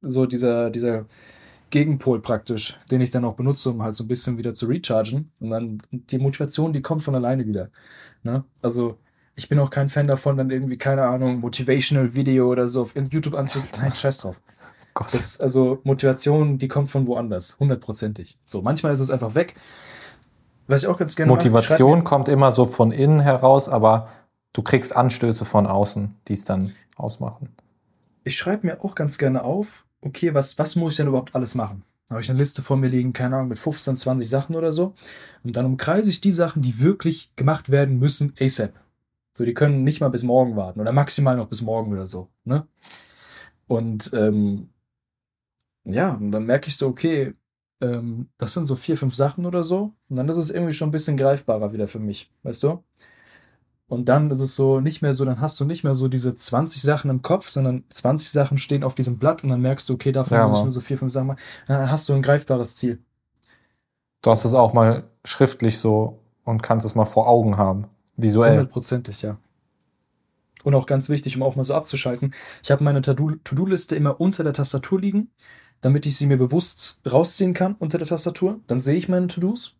so 0.00 0.26
dieser, 0.26 0.70
dieser 0.70 1.06
Gegenpol 1.70 2.20
praktisch, 2.20 2.78
den 2.90 3.00
ich 3.00 3.10
dann 3.10 3.24
auch 3.24 3.34
benutze, 3.34 3.70
um 3.70 3.82
halt 3.82 3.94
so 3.94 4.04
ein 4.04 4.08
bisschen 4.08 4.38
wieder 4.38 4.54
zu 4.54 4.66
rechargen. 4.66 5.30
Und 5.40 5.50
dann 5.50 5.82
die 5.90 6.18
Motivation, 6.18 6.72
die 6.72 6.82
kommt 6.82 7.02
von 7.02 7.14
alleine 7.14 7.46
wieder. 7.46 7.70
Ne? 8.22 8.44
Also 8.62 8.98
ich 9.34 9.48
bin 9.48 9.58
auch 9.58 9.70
kein 9.70 9.88
Fan 9.88 10.06
davon, 10.06 10.36
dann 10.36 10.50
irgendwie, 10.50 10.78
keine 10.78 11.04
Ahnung, 11.04 11.40
Motivational 11.40 12.14
Video 12.14 12.48
oder 12.48 12.68
so 12.68 12.82
auf 12.82 12.94
YouTube 12.96 13.34
anzugucken. 13.34 13.82
Nein, 13.82 13.92
scheiß 13.92 14.18
drauf. 14.18 14.40
Gott. 14.94 15.12
Das, 15.12 15.38
also 15.40 15.80
Motivation, 15.84 16.58
die 16.58 16.66
kommt 16.66 16.90
von 16.90 17.06
woanders, 17.06 17.56
hundertprozentig. 17.60 18.38
So, 18.44 18.62
manchmal 18.62 18.92
ist 18.92 19.00
es 19.00 19.10
einfach 19.10 19.34
weg. 19.34 19.54
Was 20.66 20.82
ich 20.82 20.88
auch 20.88 20.98
ganz 20.98 21.14
gerne 21.14 21.30
Motivation 21.30 21.98
mache, 21.98 22.04
kommt 22.04 22.28
immer 22.28 22.50
so 22.50 22.66
von 22.66 22.90
innen 22.90 23.20
heraus, 23.20 23.68
aber 23.68 24.08
du 24.52 24.62
kriegst 24.62 24.94
Anstöße 24.94 25.44
von 25.44 25.66
außen, 25.66 26.14
die 26.28 26.32
es 26.32 26.44
dann 26.44 26.72
ausmachen. 26.96 27.54
Ich 28.24 28.36
schreibe 28.36 28.66
mir 28.66 28.84
auch 28.84 28.94
ganz 28.94 29.18
gerne 29.18 29.42
auf, 29.42 29.86
okay, 30.00 30.34
was, 30.34 30.58
was 30.58 30.76
muss 30.76 30.92
ich 30.92 30.96
denn 30.98 31.08
überhaupt 31.08 31.34
alles 31.34 31.54
machen? 31.54 31.84
Da 32.06 32.14
habe 32.14 32.22
ich 32.22 32.30
eine 32.30 32.38
Liste 32.38 32.62
vor 32.62 32.76
mir 32.76 32.88
liegen, 32.88 33.12
keine 33.12 33.36
Ahnung, 33.36 33.48
mit 33.48 33.58
15, 33.58 33.96
20 33.96 34.28
Sachen 34.28 34.56
oder 34.56 34.72
so. 34.72 34.94
Und 35.44 35.56
dann 35.56 35.66
umkreise 35.66 36.10
ich 36.10 36.20
die 36.20 36.32
Sachen, 36.32 36.62
die 36.62 36.80
wirklich 36.80 37.34
gemacht 37.36 37.70
werden 37.70 37.98
müssen, 37.98 38.32
ASAP. 38.40 38.72
So, 39.34 39.44
die 39.44 39.54
können 39.54 39.84
nicht 39.84 40.00
mal 40.00 40.08
bis 40.08 40.24
morgen 40.24 40.56
warten 40.56 40.80
oder 40.80 40.92
maximal 40.92 41.36
noch 41.36 41.48
bis 41.48 41.62
morgen 41.62 41.92
oder 41.92 42.06
so. 42.06 42.28
Ne? 42.44 42.66
Und 43.66 44.10
ähm, 44.14 44.70
ja, 45.84 46.14
und 46.14 46.32
dann 46.32 46.46
merke 46.46 46.68
ich 46.68 46.76
so, 46.76 46.88
okay, 46.88 47.34
ähm, 47.80 48.28
das 48.38 48.54
sind 48.54 48.64
so 48.64 48.74
vier, 48.74 48.96
fünf 48.96 49.14
Sachen 49.14 49.46
oder 49.46 49.62
so. 49.62 49.92
Und 50.08 50.16
dann 50.16 50.28
ist 50.28 50.38
es 50.38 50.50
irgendwie 50.50 50.72
schon 50.72 50.88
ein 50.88 50.92
bisschen 50.92 51.16
greifbarer 51.16 51.72
wieder 51.72 51.86
für 51.86 52.00
mich, 52.00 52.32
weißt 52.42 52.62
du? 52.62 52.82
Und 53.88 54.10
dann 54.10 54.30
ist 54.30 54.40
es 54.40 54.54
so 54.54 54.80
nicht 54.80 55.00
mehr 55.00 55.14
so, 55.14 55.24
dann 55.24 55.40
hast 55.40 55.58
du 55.58 55.64
nicht 55.64 55.82
mehr 55.82 55.94
so 55.94 56.08
diese 56.08 56.34
20 56.34 56.82
Sachen 56.82 57.10
im 57.10 57.22
Kopf, 57.22 57.48
sondern 57.48 57.84
20 57.88 58.30
Sachen 58.30 58.58
stehen 58.58 58.84
auf 58.84 58.94
diesem 58.94 59.18
Blatt 59.18 59.42
und 59.42 59.48
dann 59.48 59.62
merkst 59.62 59.88
du, 59.88 59.94
okay, 59.94 60.12
davon 60.12 60.36
ja, 60.36 60.46
muss 60.46 60.58
ich 60.58 60.64
nur 60.64 60.72
so 60.72 60.80
vier, 60.80 60.98
fünf 60.98 61.10
Sachen 61.10 61.28
machen. 61.28 61.40
Dann 61.66 61.90
hast 61.90 62.06
du 62.08 62.12
ein 62.12 62.20
greifbares 62.20 62.76
Ziel. 62.76 62.98
Du 64.20 64.30
hast 64.30 64.44
es 64.44 64.52
auch 64.52 64.74
mal 64.74 65.04
schriftlich 65.24 65.78
so 65.78 66.18
und 66.44 66.62
kannst 66.62 66.84
es 66.84 66.94
mal 66.94 67.06
vor 67.06 67.28
Augen 67.28 67.56
haben. 67.56 67.86
Visuell. 68.16 68.50
Hundertprozentig, 68.50 69.22
ja. 69.22 69.38
Und 70.64 70.74
auch 70.74 70.84
ganz 70.84 71.08
wichtig, 71.08 71.36
um 71.36 71.42
auch 71.42 71.56
mal 71.56 71.64
so 71.64 71.72
abzuschalten. 71.72 72.34
Ich 72.62 72.70
habe 72.70 72.84
meine 72.84 73.00
To-Do-Liste 73.00 73.96
immer 73.96 74.20
unter 74.20 74.44
der 74.44 74.52
Tastatur 74.52 75.00
liegen, 75.00 75.30
damit 75.80 76.04
ich 76.04 76.16
sie 76.16 76.26
mir 76.26 76.36
bewusst 76.36 77.00
rausziehen 77.10 77.54
kann 77.54 77.74
unter 77.78 77.96
der 77.96 78.08
Tastatur. 78.08 78.60
Dann 78.66 78.80
sehe 78.80 78.96
ich 78.96 79.08
meine 79.08 79.28
To-Dos. 79.28 79.77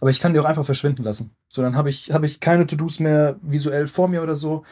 Aber 0.00 0.10
ich 0.10 0.20
kann 0.20 0.32
die 0.32 0.40
auch 0.40 0.44
einfach 0.44 0.64
verschwinden 0.64 1.02
lassen. 1.02 1.34
So, 1.48 1.62
dann 1.62 1.76
habe 1.76 1.88
ich, 1.88 2.12
hab 2.12 2.24
ich 2.24 2.40
keine 2.40 2.66
To-Dos 2.66 3.00
mehr 3.00 3.36
visuell 3.42 3.86
vor 3.86 4.08
mir 4.08 4.22
oder 4.22 4.34
so. 4.34 4.64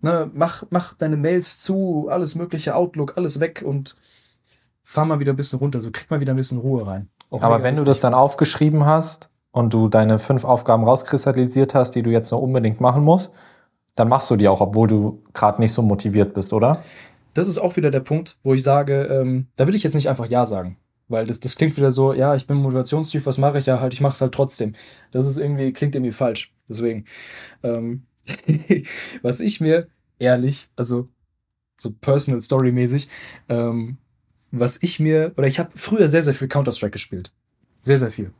Ne, 0.00 0.30
mach, 0.34 0.64
mach 0.70 0.94
deine 0.94 1.16
Mails 1.16 1.62
zu, 1.62 2.08
alles 2.10 2.34
mögliche, 2.34 2.74
Outlook, 2.74 3.16
alles 3.16 3.40
weg 3.40 3.62
und 3.64 3.96
fahr 4.82 5.04
mal 5.04 5.20
wieder 5.20 5.32
ein 5.32 5.36
bisschen 5.36 5.58
runter. 5.58 5.80
So 5.80 5.90
krieg 5.90 6.10
mal 6.10 6.20
wieder 6.20 6.32
ein 6.32 6.36
bisschen 6.36 6.58
Ruhe 6.58 6.86
rein. 6.86 7.08
Auch 7.30 7.42
Aber 7.42 7.62
wenn 7.62 7.76
du 7.76 7.84
das 7.84 8.00
dann 8.00 8.14
aufgeschrieben 8.14 8.86
hast 8.86 9.30
und 9.50 9.72
du 9.72 9.88
deine 9.88 10.18
fünf 10.18 10.44
Aufgaben 10.44 10.84
rauskristallisiert 10.84 11.74
hast, 11.74 11.92
die 11.92 12.02
du 12.02 12.10
jetzt 12.10 12.30
noch 12.30 12.40
unbedingt 12.40 12.80
machen 12.80 13.02
musst, 13.02 13.32
dann 13.96 14.08
machst 14.08 14.30
du 14.30 14.36
die 14.36 14.48
auch, 14.48 14.60
obwohl 14.60 14.86
du 14.86 15.22
gerade 15.32 15.60
nicht 15.60 15.72
so 15.72 15.82
motiviert 15.82 16.34
bist, 16.34 16.52
oder? 16.52 16.82
Das 17.34 17.48
ist 17.48 17.58
auch 17.58 17.76
wieder 17.76 17.90
der 17.90 18.00
Punkt, 18.00 18.38
wo 18.44 18.54
ich 18.54 18.62
sage, 18.62 19.04
ähm, 19.04 19.48
da 19.56 19.66
will 19.66 19.74
ich 19.74 19.82
jetzt 19.82 19.94
nicht 19.94 20.08
einfach 20.08 20.26
Ja 20.26 20.46
sagen. 20.46 20.78
Weil 21.08 21.26
das, 21.26 21.40
das 21.40 21.56
klingt 21.56 21.76
wieder 21.76 21.90
so, 21.90 22.12
ja, 22.12 22.34
ich 22.34 22.46
bin 22.46 22.56
Motivationstyp, 22.56 23.26
was 23.26 23.38
mache 23.38 23.58
ich 23.58 23.66
ja 23.66 23.80
halt, 23.80 23.92
ich 23.92 24.00
mache 24.00 24.14
es 24.14 24.20
halt 24.20 24.34
trotzdem. 24.34 24.74
Das 25.12 25.26
ist 25.26 25.36
irgendwie, 25.36 25.72
klingt 25.72 25.94
irgendwie 25.94 26.12
falsch. 26.12 26.52
Deswegen, 26.68 27.04
ähm, 27.62 28.06
was 29.22 29.40
ich 29.40 29.60
mir 29.60 29.86
ehrlich, 30.18 30.68
also 30.74 31.08
so 31.76 31.92
personal 31.92 32.40
story 32.40 32.72
mäßig, 32.72 33.08
ähm, 33.48 33.98
was 34.50 34.82
ich 34.82 34.98
mir, 34.98 35.32
oder 35.36 35.46
ich 35.46 35.58
habe 35.58 35.70
früher 35.74 36.08
sehr, 36.08 36.22
sehr 36.22 36.34
viel 36.34 36.48
Counter-Strike 36.48 36.92
gespielt. 36.92 37.32
Sehr, 37.82 37.98
sehr 37.98 38.10
viel. 38.10 38.32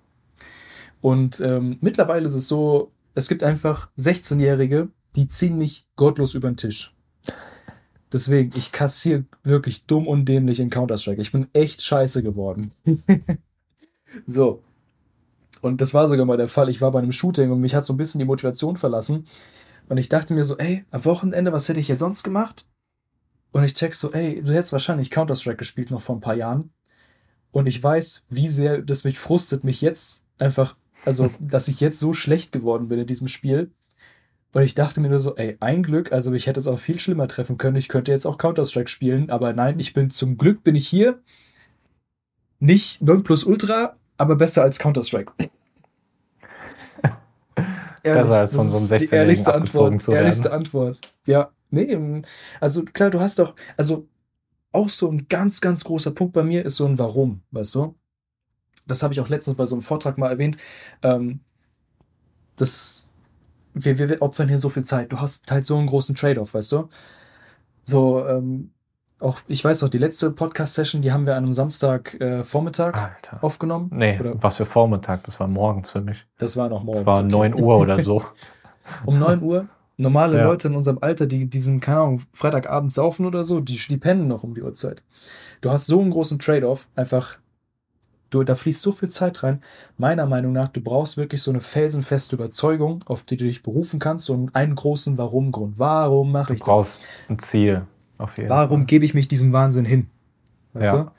Und 1.01 1.41
ähm, 1.41 1.79
mittlerweile 1.81 2.27
ist 2.27 2.35
es 2.35 2.49
so, 2.49 2.91
es 3.15 3.29
gibt 3.29 3.43
einfach 3.43 3.91
16-Jährige, 3.97 4.89
die 5.15 5.29
ziehen 5.29 5.59
mich 5.59 5.87
gottlos 5.95 6.35
über 6.35 6.51
den 6.51 6.57
Tisch. 6.57 6.96
Deswegen, 8.13 8.53
ich 8.57 8.73
kassiere 8.73 9.25
wirklich 9.43 9.87
dumm 9.87 10.07
und 10.07 10.27
dämlich 10.27 10.61
in 10.61 10.71
Counter-Strike. 10.71 11.21
Ich 11.21 11.33
bin 11.33 11.49
echt 11.53 11.83
scheiße 11.83 12.23
geworden. 12.23 12.73
so. 14.27 14.63
Und 15.61 15.81
das 15.81 15.95
war 15.95 16.07
sogar 16.07 16.25
mal 16.25 16.37
der 16.37 16.49
Fall. 16.49 16.69
Ich 16.69 16.81
war 16.81 16.93
bei 16.93 17.01
einem 17.01 17.13
Shooting 17.13 17.51
und 17.51 17.61
mich 17.61 17.75
hat 17.75 17.85
so 17.85 17.93
ein 17.93 17.97
bisschen 17.97 18.21
die 18.21 18.25
Motivation 18.25 18.77
verlassen. 18.77 19.27
Und 19.89 19.99
ich 19.99 20.09
dachte 20.09 20.35
mir 20.35 20.45
so, 20.45 20.57
ey, 20.59 20.85
am 20.91 21.05
Wochenende, 21.05 21.53
was 21.53 21.69
hätte 21.69 21.81
ich 21.81 21.89
jetzt 21.89 21.99
sonst 21.99 22.23
gemacht? 22.23 22.65
Und 23.53 23.65
ich 23.65 23.75
check 23.75 23.95
so, 23.95 24.13
ey, 24.13 24.43
du 24.43 24.53
hättest 24.53 24.73
wahrscheinlich 24.73 25.11
Counter-Strike 25.11 25.57
gespielt 25.57 25.91
noch 25.91 26.01
vor 26.01 26.17
ein 26.17 26.21
paar 26.21 26.35
Jahren. 26.35 26.71
Und 27.51 27.67
ich 27.67 27.83
weiß, 27.83 28.25
wie 28.29 28.49
sehr 28.49 28.83
das 28.83 29.05
mich 29.05 29.19
frustet, 29.19 29.65
mich 29.65 29.81
jetzt 29.81 30.27
einfach, 30.39 30.77
also, 31.05 31.31
dass 31.41 31.69
ich 31.69 31.81
jetzt 31.81 31.99
so 31.99 32.13
schlecht 32.13 32.53
geworden 32.53 32.89
bin 32.89 32.99
in 32.99 33.07
diesem 33.07 33.29
Spiel. 33.29 33.73
Und 34.53 34.63
ich 34.63 34.75
dachte 34.75 35.01
mir 35.01 35.09
nur 35.09 35.21
so, 35.21 35.37
ey, 35.37 35.57
ein 35.61 35.83
Glück, 35.83 36.13
also 36.13 36.33
ich 36.33 36.47
hätte 36.47 36.61
es 36.61 36.67
auch 36.67 36.79
viel 36.79 36.99
schlimmer 36.99 37.29
treffen 37.29 37.59
können. 37.59 37.77
Ich 37.77 37.89
könnte 37.89 38.11
jetzt 38.11 38.27
auch 38.27 38.39
Counter-Strike 38.39 38.89
spielen, 38.89 39.29
aber 39.31 39.53
nein, 39.53 39.79
ich 39.79 39.93
bin 39.93 40.11
zum 40.11 40.39
Glück 40.39 40.65
bin 40.65 40.75
ich 40.75 40.89
hier. 40.89 41.21
Nicht 42.59 43.03
Ultra, 43.03 43.97
aber 44.17 44.37
besser 44.37 44.63
als 44.63 44.79
Counter-Strike. 44.79 45.33
besser 48.03 48.39
als 48.39 48.55
von 48.55 48.67
so 48.67 48.79
einem 48.79 48.87
16-Jährigen 48.87 49.47
abgezogen 49.47 49.87
Antwort, 49.87 50.01
zu 50.01 50.13
werden. 50.13 50.25
Ehrlichste 50.25 50.53
Antwort. 50.53 51.01
Ja, 51.27 51.51
nee, 51.71 52.23
also 52.61 52.83
klar, 52.85 53.11
du 53.11 53.21
hast 53.21 53.39
doch, 53.39 53.55
also 53.77 54.09
auch 54.73 54.89
so 54.89 55.11
ein 55.11 55.27
ganz, 55.29 55.61
ganz 55.61 55.85
großer 55.85 56.13
Punkt 56.13 56.33
bei 56.35 56.43
mir 56.43 56.65
ist 56.65 56.77
so 56.77 56.87
ein 56.87 56.99
Warum, 56.99 57.43
weißt 57.51 57.75
du? 57.75 57.95
Das 58.87 59.03
habe 59.03 59.13
ich 59.13 59.21
auch 59.21 59.29
letztens 59.29 59.57
bei 59.57 59.67
so 59.67 59.75
einem 59.75 59.83
Vortrag 59.83 60.17
mal 60.19 60.31
erwähnt. 60.31 60.59
Ähm, 61.03 61.41
das 62.57 63.06
wir, 63.85 63.99
wir, 63.99 64.23
opfern 64.23 64.49
hier 64.49 64.59
so 64.59 64.69
viel 64.69 64.85
Zeit. 64.85 65.13
Du 65.13 65.21
hast 65.21 65.51
halt 65.51 65.67
so 65.67 65.77
einen 65.77 65.87
großen 65.87 66.15
Trade-off, 66.15 66.55
weißt 66.55 66.73
du? 66.73 66.89
So, 67.85 68.27
ähm, 68.27 68.71
auch, 69.19 69.39
ich 69.47 69.65
weiß 69.65 69.83
auch, 69.85 69.89
die 69.89 69.99
letzte 69.99 70.31
Podcast-Session, 70.31 71.03
die 71.03 71.13
haben 71.13 71.27
wir 71.27 71.37
an 71.37 71.45
einem 71.45 71.53
Samstag 71.53 72.21
äh, 72.21 72.43
Vormittag 72.43 72.97
Alter. 72.97 73.43
aufgenommen. 73.43 73.91
Nee, 73.93 74.19
oder? 74.21 74.35
was 74.43 74.57
für 74.57 74.65
Vormittag, 74.65 75.25
das 75.25 75.41
war 75.41 75.49
morgens 75.49 75.91
für 75.91 76.01
mich. 76.01 76.27
Das 76.39 76.57
war 76.57 76.69
noch 76.69 76.83
morgens. 76.83 77.05
Das 77.05 77.07
war 77.07 77.21
okay. 77.21 77.29
9 77.29 77.55
Uhr 77.55 77.79
oder 77.79 78.03
so. 78.03 78.23
um 79.07 79.19
9 79.19 79.43
Uhr? 79.43 79.69
Normale 79.99 80.37
Ja. 80.37 80.45
Leute 80.45 80.69
in 80.69 80.75
unserem 80.75 80.99
Alter, 81.01 81.27
die 81.27 81.49
diesen, 81.49 81.81
keine 81.81 82.01
Ahnung, 82.01 82.23
Freitagabend 82.33 82.93
saufen 82.93 83.25
oder 83.25 83.45
so, 83.45 83.61
die, 83.61 83.77
die 83.77 83.97
pennen 83.97 84.29
noch 84.29 84.43
um 84.43 84.55
die 84.55 84.63
Uhrzeit. 84.63 85.03
Du 85.63 85.71
hast 85.71 85.87
so 85.87 86.01
einen 86.01 86.11
großen 86.11 86.39
Trade-off, 86.39 86.89
einfach, 86.95 87.39
du, 88.31 88.43
da 88.43 88.55
fließt 88.55 88.83
so 88.83 88.93
viel 88.93 89.09
Zeit 89.09 89.43
rein. 89.43 89.63
Meiner 89.97 90.27
Meinung 90.27 90.53
nach, 90.53 90.69
du 90.69 90.81
brauchst 90.81 91.17
wirklich 91.17 91.43
so 91.43 91.51
eine 91.51 91.61
felsenfeste 91.61 92.37
Überzeugung, 92.37 93.03
auf 93.07 93.23
die 93.23 93.37
du 93.37 93.45
dich 93.45 93.63
berufen 93.63 93.99
kannst, 93.99 94.29
und 94.31 94.55
einen 94.55 94.75
großen 94.75 95.19
Warum-Grund. 95.19 95.79
Warum 95.79 96.33
mache 96.33 96.49
Du 96.49 96.55
ich 96.55 96.61
das? 96.61 96.67
brauchst 96.67 97.03
ein 97.29 97.39
Ziel. 97.39 97.87
Auf 98.19 98.37
jeden 98.39 98.49
Warum 98.51 98.81
Fall. 98.81 98.87
gebe 98.87 99.05
ich 99.05 99.15
mich 99.15 99.29
diesem 99.29 99.53
Wahnsinn 99.53 99.85
hin? 99.85 100.09
Weißt 100.73 100.93
Ja. 100.93 101.05
du? 101.05 101.11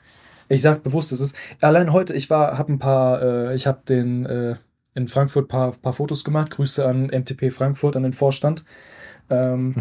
Ich 0.50 0.62
sag 0.62 0.82
bewusst, 0.82 1.12
es 1.12 1.20
ist 1.20 1.36
allein 1.60 1.92
heute. 1.92 2.14
Ich 2.14 2.30
war, 2.30 2.56
habe 2.56 2.72
ein 2.72 2.78
paar, 2.78 3.20
äh, 3.22 3.54
ich 3.54 3.66
habe 3.66 3.82
den 3.86 4.24
äh, 4.26 4.56
in 4.94 5.06
Frankfurt 5.06 5.44
ein 5.44 5.48
paar, 5.48 5.72
paar 5.72 5.92
Fotos 5.92 6.24
gemacht. 6.24 6.50
Grüße 6.50 6.86
an 6.86 7.06
MTP 7.10 7.50
Frankfurt, 7.50 7.96
an 7.96 8.02
den 8.02 8.14
Vorstand. 8.14 8.64
Ähm, 9.30 9.74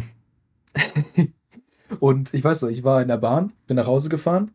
und 1.99 2.33
ich 2.33 2.43
weiß 2.43 2.59
so, 2.61 2.67
ich 2.67 2.83
war 2.83 3.01
in 3.01 3.07
der 3.07 3.17
Bahn, 3.17 3.53
bin 3.67 3.77
nach 3.77 3.87
Hause 3.87 4.09
gefahren 4.09 4.51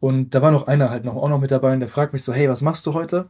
und 0.00 0.34
da 0.34 0.42
war 0.42 0.50
noch 0.50 0.66
einer 0.66 0.90
halt 0.90 1.04
noch 1.04 1.16
auch 1.16 1.28
noch 1.28 1.40
mit 1.40 1.50
dabei 1.50 1.72
und 1.72 1.80
der 1.80 1.88
fragt 1.88 2.12
mich 2.12 2.22
so, 2.22 2.32
hey, 2.32 2.48
was 2.48 2.60
machst 2.60 2.84
du 2.84 2.92
heute? 2.92 3.26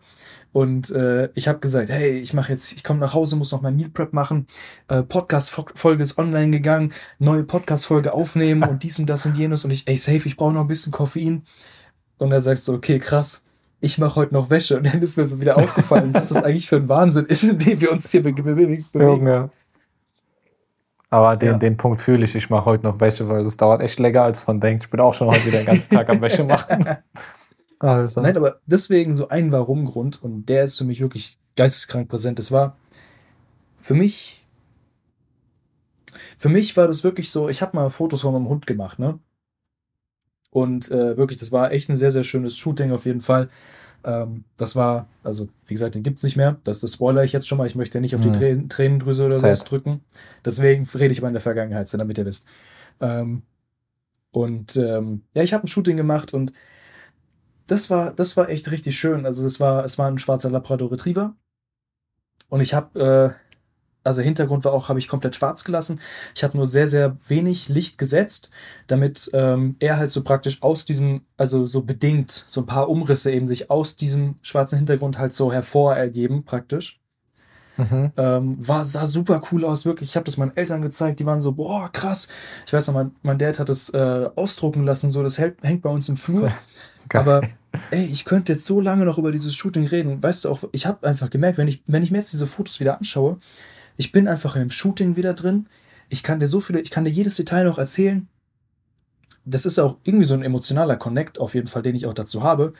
Und 0.53 0.91
äh, 0.91 1.31
ich 1.35 1.47
habe 1.49 1.59
gesagt, 1.59 1.89
hey, 1.89 2.19
ich 2.19 2.35
mache 2.35 2.53
jetzt, 2.53 2.73
ich 2.73 2.83
komme 2.83 3.01
nach 3.01 3.15
Hause, 3.15 3.37
muss 3.37 3.53
noch 3.53 3.63
mein 3.63 3.77
Meal 3.77 3.91
Prep 3.91 4.13
machen. 4.13 4.47
Äh, 4.89 5.03
Podcast-Folge 5.03 6.03
ist 6.03 6.19
online 6.19 6.51
gegangen, 6.51 6.93
neue 7.19 7.45
Podcast-Folge 7.45 8.13
aufnehmen 8.13 8.63
und 8.65 8.83
dies 8.83 8.99
und 8.99 9.07
das 9.07 9.27
und 9.27 9.37
jenes 9.37 9.65
und 9.65 9.71
ich, 9.71 9.87
ey, 9.87 9.97
safe, 9.97 10.27
ich 10.27 10.37
brauche 10.37 10.53
noch 10.53 10.63
ein 10.63 10.69
bisschen 10.69 10.93
Koffein. 10.93 11.43
Und 12.19 12.33
er 12.33 12.41
sagt 12.41 12.61
so, 12.61 12.75
okay, 12.75 12.99
krass, 12.99 13.45
ich 13.81 13.99
mache 13.99 14.17
heute 14.17 14.35
noch 14.35 14.51
Wäsche. 14.51 14.77
Und 14.77 14.87
dann 14.87 15.03
ist 15.03 15.17
mir 15.17 15.27
so 15.27 15.41
wieder 15.41 15.57
aufgefallen, 15.57 16.15
was 16.15 16.31
das 16.31 16.43
eigentlich 16.45 16.69
für 16.69 16.77
ein 16.77 16.89
Wahnsinn 16.89 17.27
ist, 17.27 17.45
in 17.45 17.59
dem 17.59 17.81
wir 17.81 17.93
uns 17.93 18.11
hier 18.11 18.23
be 18.23 18.33
be 18.33 18.43
bewegen. 18.43 18.85
Junge. 18.95 19.51
Aber 21.15 21.37
den, 21.37 21.53
Ja. 21.53 21.59
den 21.59 21.77
Punkt 21.77 22.01
fühle 22.01 22.25
ich. 22.25 22.35
Ich 22.35 22.51
mache 22.51 22.65
heute 22.65 22.83
noch 22.83 22.99
Wäsche, 22.99 23.29
weil 23.29 23.47
es 23.47 23.57
dauert 23.57 23.81
echt 23.81 24.01
länger, 24.01 24.23
als 24.23 24.45
man 24.49 24.59
denkt. 24.59 24.83
Ich 24.83 24.91
bin 24.91 24.99
auch 24.99 25.15
schon 25.15 25.29
heute 25.29 25.47
wieder 25.47 25.59
den 25.59 25.67
ganzen 25.67 25.95
Tag 25.95 26.09
am 26.11 26.21
Wäsche 26.21 26.45
machen. 26.45 26.87
Also. 27.81 28.23
Nein, 28.23 28.35
aber 28.37 28.61
deswegen 28.65 29.15
so 29.15 29.29
ein 29.29 29.53
Warum-Grund 29.53 30.23
und 30.23 30.47
der 30.47 30.65
ist 30.65 30.79
für 30.79 30.85
mich 30.85 31.01
wirklich 31.01 31.39
geisteskrank 31.55 32.09
präsent. 32.09 32.39
Das 32.39 32.51
war 32.51 32.79
für 33.77 33.93
mich, 33.95 34.47
für 36.39 36.49
mich 36.49 36.75
war 36.79 36.87
das 36.87 37.05
wirklich 37.05 37.31
so, 37.31 37.49
ich 37.51 37.61
habe 37.61 37.77
mal 37.77 37.91
Fotos 37.91 38.23
von 38.23 38.33
meinem 38.33 38.49
Hund 38.49 38.67
gemacht, 38.67 38.99
ne? 38.99 39.19
Und 40.51 40.91
äh, 40.91 41.19
wirklich, 41.19 41.39
das 41.41 41.53
war 41.53 41.73
echt 41.73 41.91
ein 41.91 41.97
sehr, 41.97 42.11
sehr 42.13 42.23
schönes 42.25 42.57
Shooting 42.57 42.91
auf 42.91 43.05
jeden 43.05 43.21
Fall. 43.21 43.51
Ähm, 44.05 44.45
das 44.57 44.77
war, 44.77 45.09
also 45.23 45.49
wie 45.67 45.75
gesagt, 45.75 45.95
den 45.95 46.03
gibt's 46.03 46.23
nicht 46.23 46.37
mehr. 46.37 46.59
Das, 46.65 46.81
das 46.81 46.93
spoiler 46.93 47.25
ich 47.25 47.33
jetzt 47.33 47.49
schon 47.49 47.59
mal. 47.59 47.67
Ich 47.67 47.75
möchte 47.75 48.01
nicht 48.01 48.15
auf 48.15 48.21
die 48.21 48.29
Hm. 48.29 48.39
Trän 48.39 48.69
Tränendrüse 48.69 49.25
oder 49.25 49.35
sowas 49.35 49.65
drücken. 49.65 50.05
Deswegen 50.45 50.87
rede 50.95 51.13
ich 51.13 51.23
mal 51.23 51.29
in 51.29 51.35
der 51.35 51.41
Vergangenheit, 51.41 51.93
damit 51.95 52.19
ihr 52.19 52.27
wisst. 52.27 52.47
Ähm, 53.01 53.43
und 54.31 54.77
ähm, 54.77 55.23
ja, 55.33 55.43
ich 55.43 55.53
habe 55.53 55.65
ein 55.65 55.69
Shooting 55.69 55.97
gemacht 55.97 56.35
und 56.35 56.53
das 57.67 57.89
war, 57.89 58.13
das 58.13 58.37
war 58.37 58.49
echt 58.49 58.71
richtig 58.71 58.97
schön. 58.97 59.25
Also 59.25 59.43
das 59.43 59.61
war, 59.61 59.85
es 59.85 59.99
war 59.99 60.09
ein 60.09 60.19
schwarzer 60.19 60.51
Labrador 60.51 60.93
Retriever. 60.93 61.35
Und 62.49 62.61
ich 62.61 62.75
habe, 62.75 63.37
äh, 63.41 63.44
also 64.05 64.23
Hintergrund 64.23 64.65
war 64.65 64.73
auch, 64.73 64.89
habe 64.89 64.99
ich 64.99 65.09
komplett 65.09 65.35
schwarz 65.35 65.65
gelassen. 65.65 66.01
Ich 66.35 66.45
habe 66.45 66.57
nur 66.57 66.67
sehr, 66.67 66.87
sehr 66.87 67.17
wenig 67.29 67.69
Licht 67.69 67.99
gesetzt, 67.99 68.51
damit 68.87 69.31
ähm, 69.33 69.77
er 69.81 69.97
halt 69.97 70.11
so 70.11 70.23
praktisch 70.23 70.63
aus 70.63 70.85
diesem, 70.85 71.23
also 71.37 71.67
so 71.67 71.83
bedingt, 71.83 72.45
so 72.47 72.61
ein 72.61 72.67
paar 72.67 72.89
Umrisse 72.89 73.33
eben 73.33 73.47
sich 73.47 73.71
aus 73.71 73.97
diesem 73.97 74.37
schwarzen 74.43 74.77
Hintergrund 74.77 75.19
halt 75.19 75.33
so 75.33 75.53
hervor 75.53 75.97
ergeben, 75.97 76.45
praktisch. 76.45 77.01
Mhm. 77.77 78.13
Ähm, 78.17 78.69
war, 78.69 78.85
sah 78.85 79.07
super 79.07 79.41
cool 79.51 79.65
aus, 79.65 79.85
wirklich. 79.85 80.11
Ich 80.11 80.17
habe 80.17 80.25
das 80.25 80.37
meinen 80.37 80.57
Eltern 80.57 80.83
gezeigt, 80.83 81.19
die 81.19 81.27
waren 81.27 81.41
so, 81.41 81.53
boah, 81.53 81.91
krass. 81.91 82.29
Ich 82.67 82.73
weiß 82.73 82.87
noch, 82.89 82.95
mein, 82.95 83.13
mein 83.23 83.39
Dad 83.39 83.59
hat 83.59 83.69
es 83.69 83.89
äh, 83.91 84.29
ausdrucken 84.37 84.85
lassen, 84.85 85.11
so, 85.11 85.23
das 85.23 85.39
hält, 85.39 85.57
hängt 85.63 85.83
bei 85.83 85.91
uns 85.91 86.09
im 86.09 86.17
Flur. 86.17 86.53
Geil. 87.09 87.23
Aber 87.23 87.43
ey, 87.91 88.07
ich 88.07 88.25
könnte 88.25 88.53
jetzt 88.53 88.65
so 88.65 88.81
lange 88.81 89.05
noch 89.05 89.19
über 89.19 89.33
dieses 89.33 89.55
Shooting 89.55 89.87
reden. 89.87 90.23
Weißt 90.23 90.45
du 90.45 90.51
auch, 90.51 90.65
ich 90.73 90.87
habe 90.87 91.07
einfach 91.07 91.31
gemerkt, 91.31 91.59
wenn 91.59 91.69
ich, 91.69 91.83
wenn 91.87 92.03
ich 92.03 92.11
mir 92.11 92.19
jetzt 92.19 92.33
diese 92.33 92.47
Fotos 92.47 92.81
wieder 92.81 92.97
anschaue, 92.97 93.39
ich 93.97 94.13
bin 94.13 94.29
einfach 94.29 94.57
in 94.57 94.61
dem 94.61 94.71
Shooting 94.71 95.17
wieder 95.17 95.35
drin. 95.35 95.67
Ich 96.09 96.23
kann 96.23 96.41
dir 96.41 96.47
so 96.47 96.61
viele, 96.61 96.81
ich 96.81 96.91
kann 96.91 97.05
dir 97.05 97.11
jedes 97.11 97.37
Detail 97.37 97.65
noch 97.65 97.79
erzählen. 97.79 98.29
Das 99.45 99.67
ist 99.67 99.79
auch 99.79 99.99
irgendwie 100.05 100.25
so 100.25 100.35
ein 100.35 100.43
emotionaler 100.43 100.97
Connect, 100.97 101.39
auf 101.39 101.55
jeden 101.55 101.67
Fall, 101.67 101.83
den 101.83 101.95
ich 101.95 102.07
auch 102.07 102.15
dazu 102.15 102.43
habe. 102.43 102.73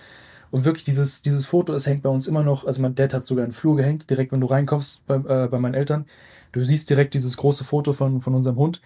Und 0.51 0.65
wirklich 0.65 0.85
dieses, 0.85 1.23
dieses 1.23 1.47
Foto, 1.47 1.75
es 1.75 1.87
hängt 1.87 2.03
bei 2.03 2.09
uns 2.09 2.27
immer 2.27 2.43
noch, 2.43 2.65
also 2.65 2.81
mein 2.81 2.95
Dad 2.95 3.13
hat 3.13 3.25
sogar 3.25 3.45
einen 3.45 3.53
Flur 3.53 3.77
gehängt, 3.77 4.09
direkt 4.09 4.33
wenn 4.33 4.41
du 4.41 4.47
reinkommst 4.47 5.05
bei, 5.07 5.17
äh, 5.17 5.49
bei 5.49 5.59
meinen 5.59 5.75
Eltern. 5.75 6.07
Du 6.53 6.63
siehst 6.65 6.89
direkt 6.89 7.15
dieses 7.15 7.37
große 7.37 7.65
Foto 7.65 7.93
von, 7.93 8.21
von 8.21 8.35
unserem 8.35 8.57
Hund. 8.57 8.81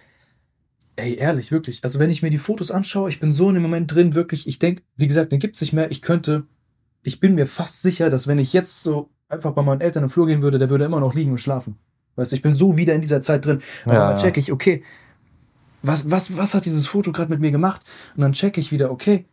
Ey, 0.95 1.15
ehrlich, 1.15 1.51
wirklich. 1.51 1.83
Also 1.83 1.99
wenn 1.99 2.09
ich 2.09 2.21
mir 2.21 2.31
die 2.31 2.39
Fotos 2.39 2.71
anschaue, 2.71 3.09
ich 3.09 3.19
bin 3.19 3.31
so 3.31 3.49
in 3.49 3.53
dem 3.53 3.63
Moment 3.63 3.93
drin, 3.93 4.15
wirklich, 4.15 4.47
ich 4.47 4.59
denke, 4.59 4.81
wie 4.95 5.07
gesagt, 5.07 5.31
den 5.31 5.39
gibt's 5.39 5.61
nicht 5.61 5.73
mehr. 5.73 5.91
Ich 5.91 6.01
könnte, 6.01 6.45
ich 7.03 7.19
bin 7.19 7.35
mir 7.35 7.45
fast 7.45 7.83
sicher, 7.83 8.09
dass 8.09 8.27
wenn 8.27 8.39
ich 8.39 8.51
jetzt 8.51 8.81
so 8.81 9.09
einfach 9.29 9.53
bei 9.53 9.61
meinen 9.61 9.81
Eltern 9.81 10.03
im 10.03 10.09
Flur 10.09 10.27
gehen 10.27 10.41
würde, 10.41 10.57
der 10.57 10.69
würde 10.69 10.85
immer 10.85 10.99
noch 10.99 11.13
liegen 11.13 11.31
und 11.31 11.37
schlafen. 11.37 11.77
Weißt 12.15 12.31
du, 12.31 12.35
ich 12.35 12.41
bin 12.41 12.53
so 12.53 12.77
wieder 12.77 12.93
in 12.93 13.01
dieser 13.01 13.21
Zeit 13.21 13.45
drin. 13.45 13.61
Und 13.85 13.93
Ja, 13.93 14.07
dann 14.07 14.17
ja. 14.17 14.21
check 14.21 14.37
ich, 14.37 14.51
okay, 14.51 14.83
was, 15.81 16.11
was, 16.11 16.35
was 16.35 16.53
hat 16.53 16.65
dieses 16.65 16.87
Foto 16.87 17.11
gerade 17.11 17.29
mit 17.29 17.39
mir 17.39 17.51
gemacht? 17.51 17.81
Und 18.15 18.21
dann 18.21 18.33
check 18.33 18.57
ich 18.57 18.71
wieder, 18.71 18.91
okay, 18.91 19.25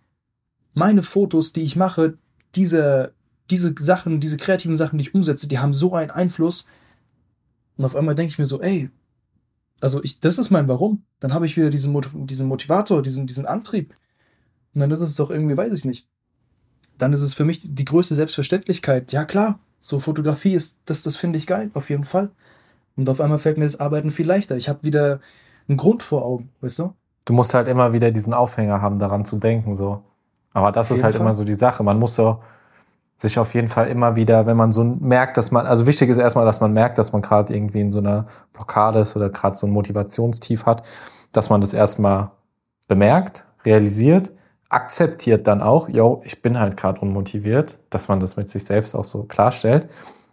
meine 0.74 1.02
Fotos, 1.02 1.52
die 1.52 1.62
ich 1.62 1.76
mache, 1.76 2.18
diese, 2.54 3.12
diese 3.50 3.74
Sachen, 3.78 4.20
diese 4.20 4.36
kreativen 4.36 4.76
Sachen, 4.76 4.98
die 4.98 5.02
ich 5.02 5.14
umsetze, 5.14 5.48
die 5.48 5.58
haben 5.58 5.72
so 5.72 5.94
einen 5.94 6.10
Einfluss. 6.10 6.66
Und 7.76 7.84
auf 7.84 7.96
einmal 7.96 8.14
denke 8.14 8.30
ich 8.30 8.38
mir 8.38 8.46
so, 8.46 8.60
ey, 8.60 8.90
also 9.80 10.02
ich, 10.02 10.20
das 10.20 10.38
ist 10.38 10.50
mein 10.50 10.68
Warum. 10.68 11.04
Dann 11.20 11.34
habe 11.34 11.46
ich 11.46 11.56
wieder 11.56 11.70
diesen, 11.70 11.92
Motiv 11.92 12.12
diesen 12.14 12.48
Motivator, 12.48 13.02
diesen, 13.02 13.26
diesen 13.26 13.46
Antrieb. 13.46 13.94
Und 14.74 14.80
dann 14.80 14.90
ist 14.90 15.00
es 15.00 15.16
doch 15.16 15.30
irgendwie, 15.30 15.56
weiß 15.56 15.72
ich 15.72 15.84
nicht. 15.84 16.08
Dann 16.98 17.12
ist 17.12 17.22
es 17.22 17.34
für 17.34 17.44
mich 17.44 17.60
die 17.62 17.84
größte 17.84 18.14
Selbstverständlichkeit. 18.14 19.12
Ja, 19.12 19.24
klar, 19.24 19.58
so 19.80 19.98
Fotografie 19.98 20.54
ist, 20.54 20.78
das, 20.86 21.02
das 21.02 21.16
finde 21.16 21.38
ich 21.38 21.46
geil, 21.46 21.70
auf 21.74 21.90
jeden 21.90 22.04
Fall. 22.04 22.30
Und 22.96 23.08
auf 23.08 23.20
einmal 23.20 23.38
fällt 23.38 23.58
mir 23.58 23.64
das 23.64 23.78
Arbeiten 23.78 24.10
viel 24.10 24.26
leichter. 24.26 24.56
Ich 24.56 24.68
habe 24.68 24.82
wieder 24.82 25.20
einen 25.68 25.76
Grund 25.76 26.02
vor 26.02 26.24
Augen, 26.24 26.50
weißt 26.60 26.78
du? 26.78 26.92
Du 27.24 27.32
musst 27.32 27.54
halt 27.54 27.68
immer 27.68 27.92
wieder 27.92 28.10
diesen 28.10 28.32
Aufhänger 28.32 28.80
haben, 28.80 28.98
daran 28.98 29.24
zu 29.24 29.38
denken, 29.38 29.74
so. 29.74 30.02
Aber 30.52 30.72
das 30.72 30.90
Auf 30.90 30.96
ist 30.96 31.04
halt 31.04 31.14
Fall. 31.14 31.22
immer 31.22 31.34
so 31.34 31.44
die 31.44 31.54
Sache. 31.54 31.82
Man 31.82 31.98
muss 31.98 32.14
so 32.14 32.40
sich 33.16 33.38
auf 33.38 33.54
jeden 33.54 33.68
Fall 33.68 33.88
immer 33.88 34.16
wieder, 34.16 34.46
wenn 34.46 34.56
man 34.56 34.72
so 34.72 34.84
merkt, 34.84 35.36
dass 35.36 35.50
man, 35.50 35.66
also 35.66 35.86
wichtig 35.86 36.10
ist 36.10 36.18
erstmal, 36.18 36.44
dass 36.44 36.60
man 36.60 36.72
merkt, 36.72 36.98
dass 36.98 37.12
man 37.12 37.22
gerade 37.22 37.54
irgendwie 37.54 37.80
in 37.80 37.92
so 37.92 37.98
einer 37.98 38.26
Blockade 38.52 39.00
ist 39.00 39.16
oder 39.16 39.30
gerade 39.30 39.56
so 39.56 39.66
ein 39.66 39.72
Motivationstief 39.72 40.66
hat, 40.66 40.86
dass 41.32 41.50
man 41.50 41.60
das 41.60 41.72
erstmal 41.72 42.30
bemerkt, 42.88 43.46
realisiert, 43.64 44.32
akzeptiert 44.68 45.46
dann 45.46 45.62
auch, 45.62 45.88
yo, 45.88 46.20
ich 46.24 46.42
bin 46.42 46.58
halt 46.58 46.76
gerade 46.76 47.00
unmotiviert, 47.00 47.78
dass 47.90 48.08
man 48.08 48.20
das 48.20 48.36
mit 48.36 48.50
sich 48.50 48.64
selbst 48.64 48.94
auch 48.94 49.04
so 49.04 49.22
klarstellt. 49.24 49.88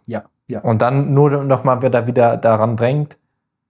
Ja, 0.06 0.24
ja. 0.48 0.60
Und 0.60 0.82
dann 0.82 1.14
nur 1.14 1.44
noch 1.44 1.64
mal 1.64 1.82
wieder, 1.82 2.06
wieder 2.06 2.36
daran 2.36 2.76
drängt, 2.76 3.18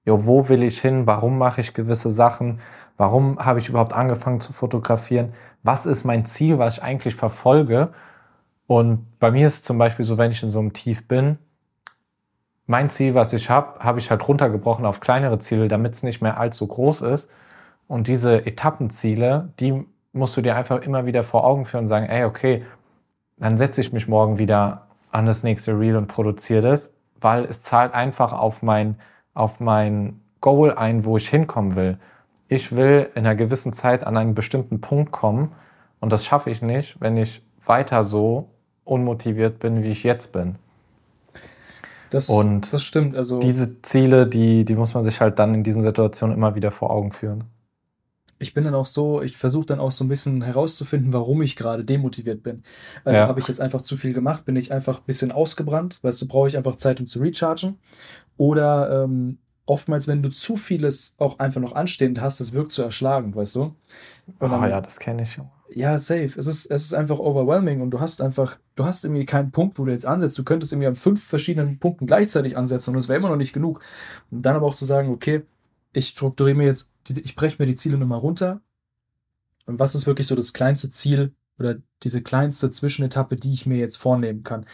jo, 0.05 0.27
wo 0.27 0.49
will 0.49 0.63
ich 0.63 0.81
hin? 0.81 1.07
Warum 1.07 1.39
mache 1.39 1.61
ich 1.61 1.73
gewisse 1.75 2.11
Sachen? 2.11 2.61
Warum 2.97 3.39
habe 3.39 3.59
ich 3.59 3.69
überhaupt 3.69 3.93
angefangen 3.93 4.41
zu 4.41 4.53
fotografieren? 4.53 5.33
Was 5.63 5.87
ist 5.87 6.05
mein 6.05 6.25
Ziel, 6.25 6.59
was 6.59 6.79
ich 6.79 6.83
eigentlich 6.83 7.15
verfolge? 7.15 7.91
Und 8.67 9.19
bei 9.19 9.31
mir 9.31 9.47
ist 9.47 9.55
es 9.55 9.63
zum 9.63 9.79
Beispiel 9.79 10.05
so, 10.05 10.19
wenn 10.19 10.31
ich 10.31 10.43
in 10.43 10.49
so 10.49 10.59
einem 10.59 10.73
Tief 10.73 11.07
bin, 11.07 11.39
mein 12.67 12.89
Ziel, 12.89 13.15
was 13.15 13.33
ich 13.35 13.51
habe, 13.51 13.81
habe 13.81 13.99
ich 13.99 14.11
halt 14.11 14.27
runtergebrochen 14.27 14.87
auf 14.87 15.01
kleinere 15.01 15.39
Ziele, 15.39 15.69
damit 15.69 15.95
es 15.95 16.03
nicht 16.03 16.23
mehr 16.23 16.39
allzu 16.39 16.67
groß 16.67 17.03
ist. 17.03 17.31
Und 17.89 18.09
diese 18.09 18.47
Etappenziele, 18.47 19.53
die 19.61 19.85
musst 20.13 20.37
du 20.37 20.41
dir 20.41 20.57
einfach 20.57 20.81
immer 20.81 21.05
wieder 21.05 21.23
vor 21.23 21.45
Augen 21.45 21.67
führen 21.67 21.83
und 21.83 21.89
sagen, 21.89 22.07
ey, 22.07 22.25
okay, 22.25 22.65
dann 23.37 23.59
setze 23.59 23.83
ich 23.83 23.93
mich 23.93 24.09
morgen 24.09 24.39
wieder 24.39 24.87
an 25.15 25.27
das 25.27 25.45
nächste 25.45 25.79
Reel 25.79 25.97
und 25.97 26.09
produziere 26.09 26.61
das, 26.61 26.95
weil 27.21 27.45
es 27.45 27.63
zahlt 27.63 27.95
einfach 27.95 28.33
auf 28.33 28.63
mein, 28.63 28.97
auf 29.33 29.61
mein 29.61 30.21
Goal 30.41 30.75
ein, 30.75 31.05
wo 31.05 31.17
ich 31.17 31.29
hinkommen 31.29 31.77
will. 31.77 31.99
Ich 32.49 32.75
will 32.75 33.09
in 33.15 33.25
einer 33.25 33.35
gewissen 33.35 33.73
Zeit 33.73 34.05
an 34.05 34.17
einen 34.17 34.35
bestimmten 34.35 34.81
Punkt 34.81 35.13
kommen 35.13 35.53
und 36.01 36.13
das 36.13 36.25
schaffe 36.25 36.51
ich 36.51 36.61
nicht, 36.61 37.01
wenn 37.01 37.17
ich 37.17 37.43
weiter 37.65 38.05
so 38.05 38.51
unmotiviert 38.85 39.59
bin, 39.61 39.83
wie 39.83 39.91
ich 39.91 40.03
jetzt 40.03 40.33
bin. 40.33 40.57
Das, 42.11 42.29
Und 42.29 42.73
das 42.73 42.83
stimmt. 42.83 43.17
Also 43.17 43.39
Diese 43.39 43.83
Ziele, 43.83 44.27
die, 44.27 44.65
die 44.65 44.75
muss 44.75 44.95
man 44.95 45.03
sich 45.03 45.21
halt 45.21 45.39
dann 45.39 45.55
in 45.55 45.63
diesen 45.63 45.83
Situationen 45.83 46.37
immer 46.37 46.55
wieder 46.55 46.71
vor 46.71 46.91
Augen 46.91 47.13
führen. 47.13 47.45
Ich 48.39 48.55
bin 48.55 48.65
dann 48.65 48.75
auch 48.75 48.87
so, 48.87 49.23
ich 49.23 49.37
versuche 49.37 49.67
dann 49.67 49.81
auch 49.81 49.91
so 49.91 50.05
ein 50.05 50.09
bisschen 50.09 50.43
herauszufinden, 50.43 51.13
warum 51.13 51.43
ich 51.43 51.57
gerade 51.57 51.85
demotiviert 51.85 52.43
bin. 52.43 52.63
Also 53.05 53.21
Ja. 53.21 53.29
habe 53.29 53.41
ich 53.41 53.49
jetzt 53.49 53.61
einfach 53.61 53.81
zu 53.81 53.97
viel 53.97 54.13
gemacht, 54.13 54.45
bin 54.45 54.57
ich 54.57 54.73
einfach 54.73 54.99
ein 54.99 55.05
bisschen 55.07 55.33
ausgebrannt, 55.33 56.01
weißt 56.03 56.23
du, 56.23 56.29
brauche 56.29 56.49
ich 56.49 56.57
einfach 56.57 56.75
Zeit, 56.75 57.01
um 57.01 57.07
zu 57.07 57.21
rechargen. 57.21 57.79
Oder 58.37 59.05
ähm, 59.05 59.39
oftmals, 59.67 60.09
wenn 60.09 60.23
du 60.23 60.31
zu 60.31 60.57
vieles 60.57 61.15
auch 61.19 61.39
einfach 61.39 61.61
noch 61.61 61.75
anstehend 61.75 62.21
hast, 62.21 62.41
das 62.41 62.53
wirkt 62.53 62.73
zu 62.73 62.83
erschlagen, 62.83 63.35
weißt 63.35 63.55
du? 63.57 63.75
Und 64.39 64.53
Oh 64.53 64.67
ja, 64.67 64.81
das 64.81 64.99
kenne 64.99 65.23
ich. 65.23 65.39
ja, 65.71 65.99
safe. 65.99 66.25
Es 66.39 66.47
ist, 66.47 66.67
es 66.67 66.85
ist 66.85 66.95
einfach 66.95 67.19
overwhelming 67.19 67.81
und 67.81 67.91
du 67.91 68.01
hast 68.01 68.21
einfach, 68.21 68.59
du 68.75 68.85
hast 68.85 69.05
irgendwie 69.05 69.25
keinen 69.27 69.51
Punkt, 69.51 69.79
wo 69.79 69.85
du 69.85 69.91
jetzt 69.93 70.07
ansetzt. 70.07 70.39
Du 70.39 70.45
könntest 70.45 70.73
irgendwie 70.73 70.89
an 70.89 70.95
fünf 70.95 71.23
verschiedenen 71.23 71.79
Punkten 71.79 72.07
gleichzeitig 72.07 72.57
ansetzen 72.57 72.91
und 72.91 72.97
das 72.97 73.09
wäre 73.09 73.19
immer 73.19 73.29
noch 73.29 73.37
nicht 73.37 73.53
genug. 73.53 73.81
Und 74.31 74.43
dann 74.43 74.57
aber 74.57 74.67
auch 74.67 74.75
zu 74.75 74.85
sagen, 74.85 75.11
okay, 75.11 75.43
ich 75.95 76.09
strukturiere 76.09 76.57
mir 76.57 76.67
jetzt, 76.67 76.93
ich 77.09 77.35
breche 77.35 77.57
mir 77.59 77.67
die 77.67 77.75
Ziele 77.75 77.97
nochmal 77.99 78.19
runter. 78.19 78.61
Und 79.67 79.79
was 79.79 79.95
ist 79.95 80.07
wirklich 80.07 80.27
so 80.27 80.35
das 80.37 80.53
kleinste 80.53 80.91
Ziel 80.91 81.33
oder 81.59 81.77
diese 82.03 82.23
kleinste 82.23 82.71
Zwischenetappe, 82.71 83.37
die 83.37 83.53
ich 83.53 83.65
mir 83.67 83.79
jetzt 83.79 83.97
vornehmen 83.97 84.43
kann? 84.43 84.67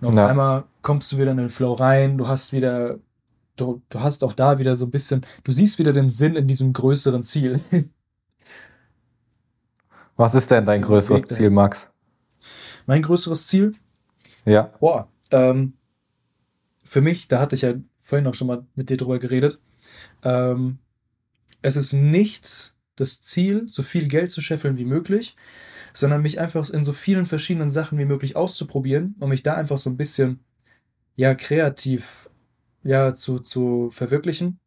Und 0.00 0.08
auf 0.08 0.14
Ja. 0.14 0.26
einmal 0.26 0.64
kommst 0.82 1.12
du 1.12 1.18
wieder 1.18 1.30
in 1.30 1.36
den 1.36 1.48
Flow 1.48 1.72
rein, 1.74 2.18
du 2.18 2.26
hast 2.26 2.52
wieder, 2.52 2.98
du, 3.56 3.82
du 3.88 4.00
hast 4.00 4.24
auch 4.24 4.32
da 4.32 4.58
wieder 4.58 4.74
so 4.74 4.86
ein 4.86 4.90
bisschen, 4.90 5.24
du 5.44 5.52
siehst 5.52 5.78
wieder 5.78 5.92
den 5.92 6.10
Sinn 6.10 6.34
in 6.34 6.48
diesem 6.48 6.72
größeren 6.72 7.22
Ziel. 7.22 7.60
Was 10.16 10.34
ist 10.34 10.50
denn 10.50 10.64
dein 10.66 10.82
größeres. 10.82 11.26
Ziel, 11.26 11.50
Max? 11.50 11.90
mein 12.86 13.02
größeres 13.02 13.46
Ziel 13.46 13.74
Ja. 14.44 14.64
Boah, 14.80 15.08
ähm, 15.30 15.74
für 16.84 17.00
mich, 17.00 17.28
da 17.28 17.40
hatte 17.40 17.54
ich 17.54 17.62
ja 17.62 17.74
vorhin 18.00 18.26
auch 18.26 18.34
schon 18.34 18.48
mal 18.48 18.66
mit 18.74 18.90
dir 18.90 18.96
drüber 18.96 19.18
geredet, 19.20 19.60
ähm, 20.22 20.78
es 21.62 21.76
ist 21.76 21.92
nicht 21.92 22.74
das 22.96 23.20
Ziel, 23.20 23.68
so 23.68 23.82
viel 23.82 24.08
Geld 24.08 24.30
zu 24.30 24.40
scheffeln 24.40 24.78
wie 24.78 24.84
möglich, 24.84 25.36
sondern 25.92 26.22
mich 26.22 26.40
einfach 26.40 26.68
in 26.70 26.84
so 26.84 26.92
vielen 26.92 27.26
verschiedenen 27.26 27.70
Sachen 27.70 27.98
wie 27.98 28.04
möglich 28.04 28.36
auszuprobieren 28.36 29.16
und 29.20 29.28
mich 29.28 29.42
da 29.42 29.54
einfach 29.54 29.78
so 29.78 29.90
ein 29.90 29.96
bisschen, 29.96 30.40
ja, 31.16 31.34
kreativ, 31.34 32.30
ja, 32.82 33.14
zu, 33.14 33.38
zu 33.38 33.90
verwirklichen. 33.90 34.58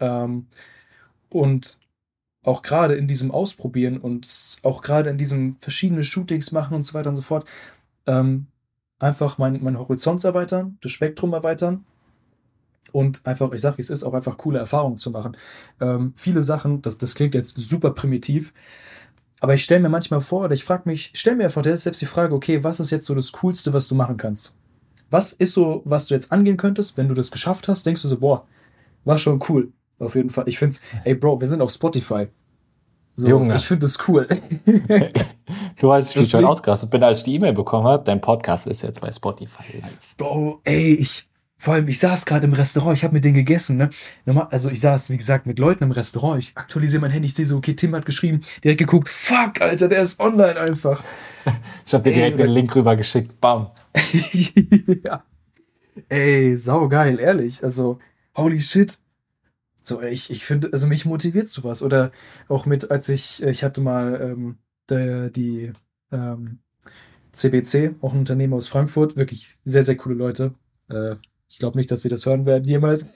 Ähm, 0.00 0.46
und 1.30 1.78
auch 2.44 2.62
gerade 2.62 2.94
in 2.94 3.06
diesem 3.06 3.30
Ausprobieren 3.30 3.98
und 3.98 4.58
auch 4.62 4.82
gerade 4.82 5.10
in 5.10 5.18
diesem 5.18 5.54
verschiedene 5.54 6.04
Shootings 6.04 6.52
machen 6.52 6.74
und 6.74 6.82
so 6.82 6.94
weiter 6.94 7.10
und 7.10 7.16
so 7.16 7.22
fort, 7.22 7.46
ähm, 8.06 8.48
einfach 8.98 9.38
mein, 9.38 9.62
mein 9.62 9.78
Horizont 9.78 10.24
erweitern, 10.24 10.78
das 10.80 10.92
Spektrum 10.92 11.32
erweitern 11.32 11.84
und 12.90 13.26
einfach, 13.26 13.52
ich 13.52 13.60
sag 13.60 13.78
wie 13.78 13.82
es 13.82 13.90
ist, 13.90 14.02
auch 14.02 14.14
einfach 14.14 14.36
coole 14.36 14.58
Erfahrungen 14.58 14.96
zu 14.96 15.10
machen. 15.10 15.36
Ähm, 15.80 16.12
viele 16.16 16.42
Sachen, 16.42 16.82
das, 16.82 16.98
das 16.98 17.14
klingt 17.14 17.34
jetzt 17.34 17.58
super 17.58 17.90
primitiv, 17.92 18.52
aber 19.40 19.54
ich 19.54 19.64
stelle 19.64 19.80
mir 19.80 19.88
manchmal 19.88 20.20
vor, 20.20 20.44
oder 20.44 20.54
ich 20.54 20.64
frage 20.64 20.82
mich, 20.86 21.10
stell 21.14 21.36
mir 21.36 21.44
einfach 21.44 21.64
selbst 21.64 22.00
die 22.00 22.06
Frage, 22.06 22.34
okay, 22.34 22.62
was 22.64 22.80
ist 22.80 22.90
jetzt 22.90 23.06
so 23.06 23.14
das 23.14 23.32
Coolste, 23.32 23.72
was 23.72 23.88
du 23.88 23.94
machen 23.94 24.16
kannst? 24.16 24.54
Was 25.10 25.32
ist 25.32 25.54
so, 25.54 25.82
was 25.84 26.06
du 26.06 26.14
jetzt 26.14 26.32
angehen 26.32 26.56
könntest, 26.56 26.96
wenn 26.96 27.08
du 27.08 27.14
das 27.14 27.30
geschafft 27.30 27.68
hast, 27.68 27.84
denkst 27.84 28.02
du 28.02 28.08
so, 28.08 28.18
boah, 28.18 28.46
war 29.04 29.18
schon 29.18 29.42
cool. 29.48 29.72
Auf 29.98 30.14
jeden 30.14 30.30
Fall. 30.30 30.48
Ich 30.48 30.58
find's, 30.58 30.80
ey 31.04 31.14
Bro, 31.14 31.40
wir 31.40 31.48
sind 31.48 31.60
auf 31.60 31.70
Spotify. 31.70 32.28
So, 33.14 33.28
Junge. 33.28 33.56
Ich 33.56 33.66
finde 33.66 33.86
das 33.86 33.98
cool. 34.08 34.26
Du 35.80 35.88
weißt, 35.88 36.14
wie 36.16 36.20
ich 36.20 36.30
schon 36.30 36.44
ausgerastet 36.44 36.90
bin, 36.90 37.02
als 37.02 37.18
ich 37.18 37.24
die 37.24 37.34
E-Mail 37.34 37.54
bekommen 37.54 37.84
habe. 37.84 38.04
Dein 38.04 38.20
Podcast 38.20 38.68
ist 38.68 38.82
jetzt 38.82 39.00
bei 39.00 39.10
Spotify 39.10 39.78
live. 39.78 40.16
Bro, 40.16 40.60
ey, 40.62 40.94
ich, 40.94 41.28
vor 41.62 41.74
allem, 41.74 41.86
ich 41.86 42.00
saß 42.00 42.26
gerade 42.26 42.44
im 42.44 42.54
Restaurant, 42.54 42.98
ich 42.98 43.04
habe 43.04 43.14
mit 43.14 43.24
denen 43.24 43.36
gegessen, 43.36 43.76
ne? 43.76 43.90
Also 44.50 44.68
ich 44.68 44.80
saß, 44.80 45.10
wie 45.10 45.16
gesagt, 45.16 45.46
mit 45.46 45.60
Leuten 45.60 45.84
im 45.84 45.92
Restaurant, 45.92 46.42
ich 46.42 46.56
aktualisiere 46.56 47.00
mein 47.00 47.12
Handy, 47.12 47.26
ich 47.26 47.34
sehe 47.34 47.46
so, 47.46 47.56
okay, 47.56 47.74
Tim 47.74 47.94
hat 47.94 48.04
geschrieben, 48.04 48.40
direkt 48.64 48.80
geguckt, 48.80 49.08
fuck, 49.08 49.60
Alter, 49.60 49.86
der 49.86 50.02
ist 50.02 50.18
online 50.18 50.58
einfach. 50.58 51.02
Ich 51.86 51.94
habe 51.94 52.04
dir 52.04 52.14
direkt 52.14 52.38
den 52.38 52.50
Link 52.50 52.74
rüber 52.74 52.96
geschickt. 52.96 53.40
Bam. 53.40 53.70
ja. 55.04 55.24
Ey, 56.08 56.56
saugeil, 56.56 57.18
ehrlich, 57.20 57.62
also, 57.62 58.00
holy 58.36 58.60
shit. 58.60 58.98
So, 59.80 60.02
ich, 60.02 60.30
ich 60.30 60.44
finde, 60.44 60.68
also 60.72 60.88
mich 60.88 61.04
motiviert 61.04 61.48
sowas. 61.48 61.82
Oder 61.82 62.10
auch 62.48 62.66
mit, 62.66 62.90
als 62.90 63.08
ich, 63.08 63.42
ich 63.42 63.64
hatte 63.64 63.80
mal 63.80 64.20
ähm, 64.20 64.58
der, 64.88 65.30
die 65.30 65.72
ähm, 66.12 66.58
CBC, 67.32 67.94
auch 68.00 68.12
ein 68.12 68.20
Unternehmen 68.20 68.54
aus 68.54 68.68
Frankfurt, 68.68 69.16
wirklich 69.16 69.56
sehr, 69.64 69.82
sehr 69.82 69.96
coole 69.96 70.14
Leute. 70.14 70.54
Äh, 70.88 71.16
ich 71.52 71.58
glaube 71.58 71.76
nicht, 71.76 71.90
dass 71.90 72.00
sie 72.00 72.08
das 72.08 72.24
hören 72.24 72.46
werden 72.46 72.64
jemals. 72.64 73.06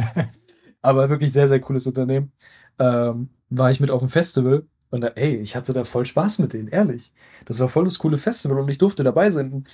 Aber 0.82 1.10
wirklich 1.10 1.30
sehr, 1.32 1.46
sehr 1.46 1.60
cooles 1.60 1.86
Unternehmen. 1.86 2.32
Ähm, 2.78 3.28
war 3.50 3.70
ich 3.70 3.80
mit 3.80 3.90
auf 3.90 4.00
dem 4.00 4.08
Festival 4.08 4.64
und 4.90 5.02
da, 5.02 5.08
ey, 5.08 5.36
ich 5.36 5.54
hatte 5.56 5.74
da 5.74 5.84
voll 5.84 6.06
Spaß 6.06 6.38
mit 6.38 6.54
denen, 6.54 6.68
ehrlich. 6.68 7.12
Das 7.44 7.60
war 7.60 7.68
voll 7.68 7.84
das 7.84 7.98
coole 7.98 8.16
Festival 8.16 8.58
und 8.58 8.68
ich 8.70 8.78
durfte 8.78 9.04
dabei 9.04 9.28
sein. 9.28 9.66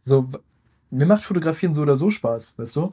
So, 0.00 0.28
mir 0.90 1.06
macht 1.06 1.22
Fotografieren 1.22 1.74
so 1.74 1.82
oder 1.82 1.94
so 1.94 2.10
Spaß, 2.10 2.58
weißt 2.58 2.74
du? 2.76 2.92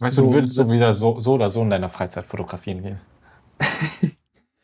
Weißt 0.00 0.16
So- 0.16 0.22
du, 0.22 0.28
du 0.28 0.34
würdest 0.34 0.54
so 0.54 0.68
wieder 0.70 0.92
so, 0.92 1.20
so 1.20 1.34
oder 1.34 1.48
so 1.48 1.62
in 1.62 1.70
deiner 1.70 1.88
Freizeit 1.88 2.24
fotografieren 2.24 2.82
gehen. 2.82 3.00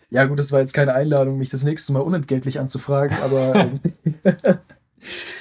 Ja, 0.08 0.24
gut, 0.24 0.38
das 0.38 0.52
war 0.52 0.60
jetzt 0.60 0.72
keine 0.72 0.94
Einladung, 0.94 1.36
mich 1.36 1.50
das 1.50 1.64
nächste 1.64 1.92
Mal 1.92 1.98
unentgeltlich 2.00 2.60
anzufragen, 2.60 3.16
aber 3.24 3.56
ähm, 3.56 3.80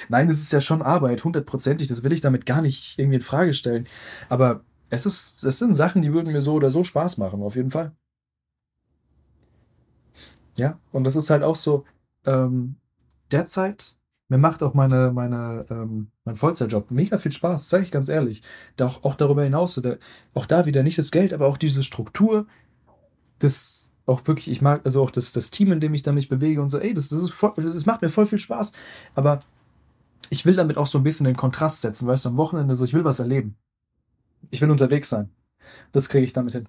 nein, 0.08 0.28
es 0.28 0.40
ist 0.40 0.52
ja 0.52 0.60
schon 0.60 0.82
Arbeit, 0.82 1.24
hundertprozentig. 1.24 1.88
Das 1.88 2.02
will 2.02 2.12
ich 2.12 2.20
damit 2.20 2.46
gar 2.46 2.62
nicht 2.62 2.98
irgendwie 2.98 3.16
in 3.16 3.22
Frage 3.22 3.54
stellen. 3.54 3.86
Aber 4.28 4.62
es 4.90 5.06
ist, 5.06 5.42
es 5.44 5.58
sind 5.58 5.74
Sachen, 5.74 6.02
die 6.02 6.12
würden 6.12 6.32
mir 6.32 6.40
so 6.40 6.54
oder 6.54 6.70
so 6.70 6.84
Spaß 6.84 7.18
machen, 7.18 7.42
auf 7.42 7.56
jeden 7.56 7.70
Fall. 7.70 7.92
Ja, 10.58 10.78
und 10.92 11.04
das 11.04 11.16
ist 11.16 11.30
halt 11.30 11.42
auch 11.42 11.56
so, 11.56 11.84
ähm, 12.24 12.76
derzeit, 13.30 13.96
mir 14.28 14.38
macht 14.38 14.62
auch 14.62 14.74
meine, 14.74 15.12
meine, 15.12 15.66
ähm, 15.70 16.10
mein 16.24 16.34
Vollzeitjob 16.34 16.90
mega 16.90 17.18
viel 17.18 17.32
Spaß, 17.32 17.68
sage 17.68 17.84
ich 17.84 17.90
ganz 17.90 18.08
ehrlich. 18.08 18.42
Da 18.76 18.86
auch, 18.86 19.14
darüber 19.14 19.44
hinaus, 19.44 19.74
so 19.74 19.82
auch 20.34 20.46
da 20.46 20.66
wieder 20.66 20.82
nicht 20.82 20.98
das 20.98 21.10
Geld, 21.10 21.32
aber 21.32 21.46
auch 21.46 21.58
diese 21.58 21.82
Struktur, 21.82 22.46
das 23.38 23.85
auch 24.06 24.26
wirklich, 24.26 24.48
ich 24.50 24.62
mag, 24.62 24.80
also 24.84 25.02
auch 25.02 25.10
das, 25.10 25.32
das 25.32 25.50
Team, 25.50 25.72
in 25.72 25.80
dem 25.80 25.92
ich 25.92 26.02
da 26.02 26.12
mich 26.12 26.28
bewege 26.28 26.62
und 26.62 26.70
so, 26.70 26.78
ey, 26.78 26.94
das, 26.94 27.08
das 27.08 27.20
ist 27.20 27.32
voll, 27.32 27.52
das, 27.56 27.86
macht 27.86 28.02
mir 28.02 28.08
voll 28.08 28.26
viel 28.26 28.38
Spaß. 28.38 28.72
Aber 29.14 29.40
ich 30.30 30.46
will 30.46 30.54
damit 30.54 30.76
auch 30.76 30.86
so 30.86 30.98
ein 30.98 31.04
bisschen 31.04 31.24
den 31.24 31.36
Kontrast 31.36 31.82
setzen, 31.82 32.06
weißt 32.06 32.24
du, 32.24 32.30
am 32.30 32.36
Wochenende 32.36 32.74
so, 32.74 32.84
ich 32.84 32.94
will 32.94 33.04
was 33.04 33.18
erleben. 33.18 33.56
Ich 34.50 34.60
will 34.60 34.70
unterwegs 34.70 35.08
sein. 35.08 35.30
Das 35.92 36.08
kriege 36.08 36.24
ich 36.24 36.32
damit 36.32 36.52
hin. 36.52 36.68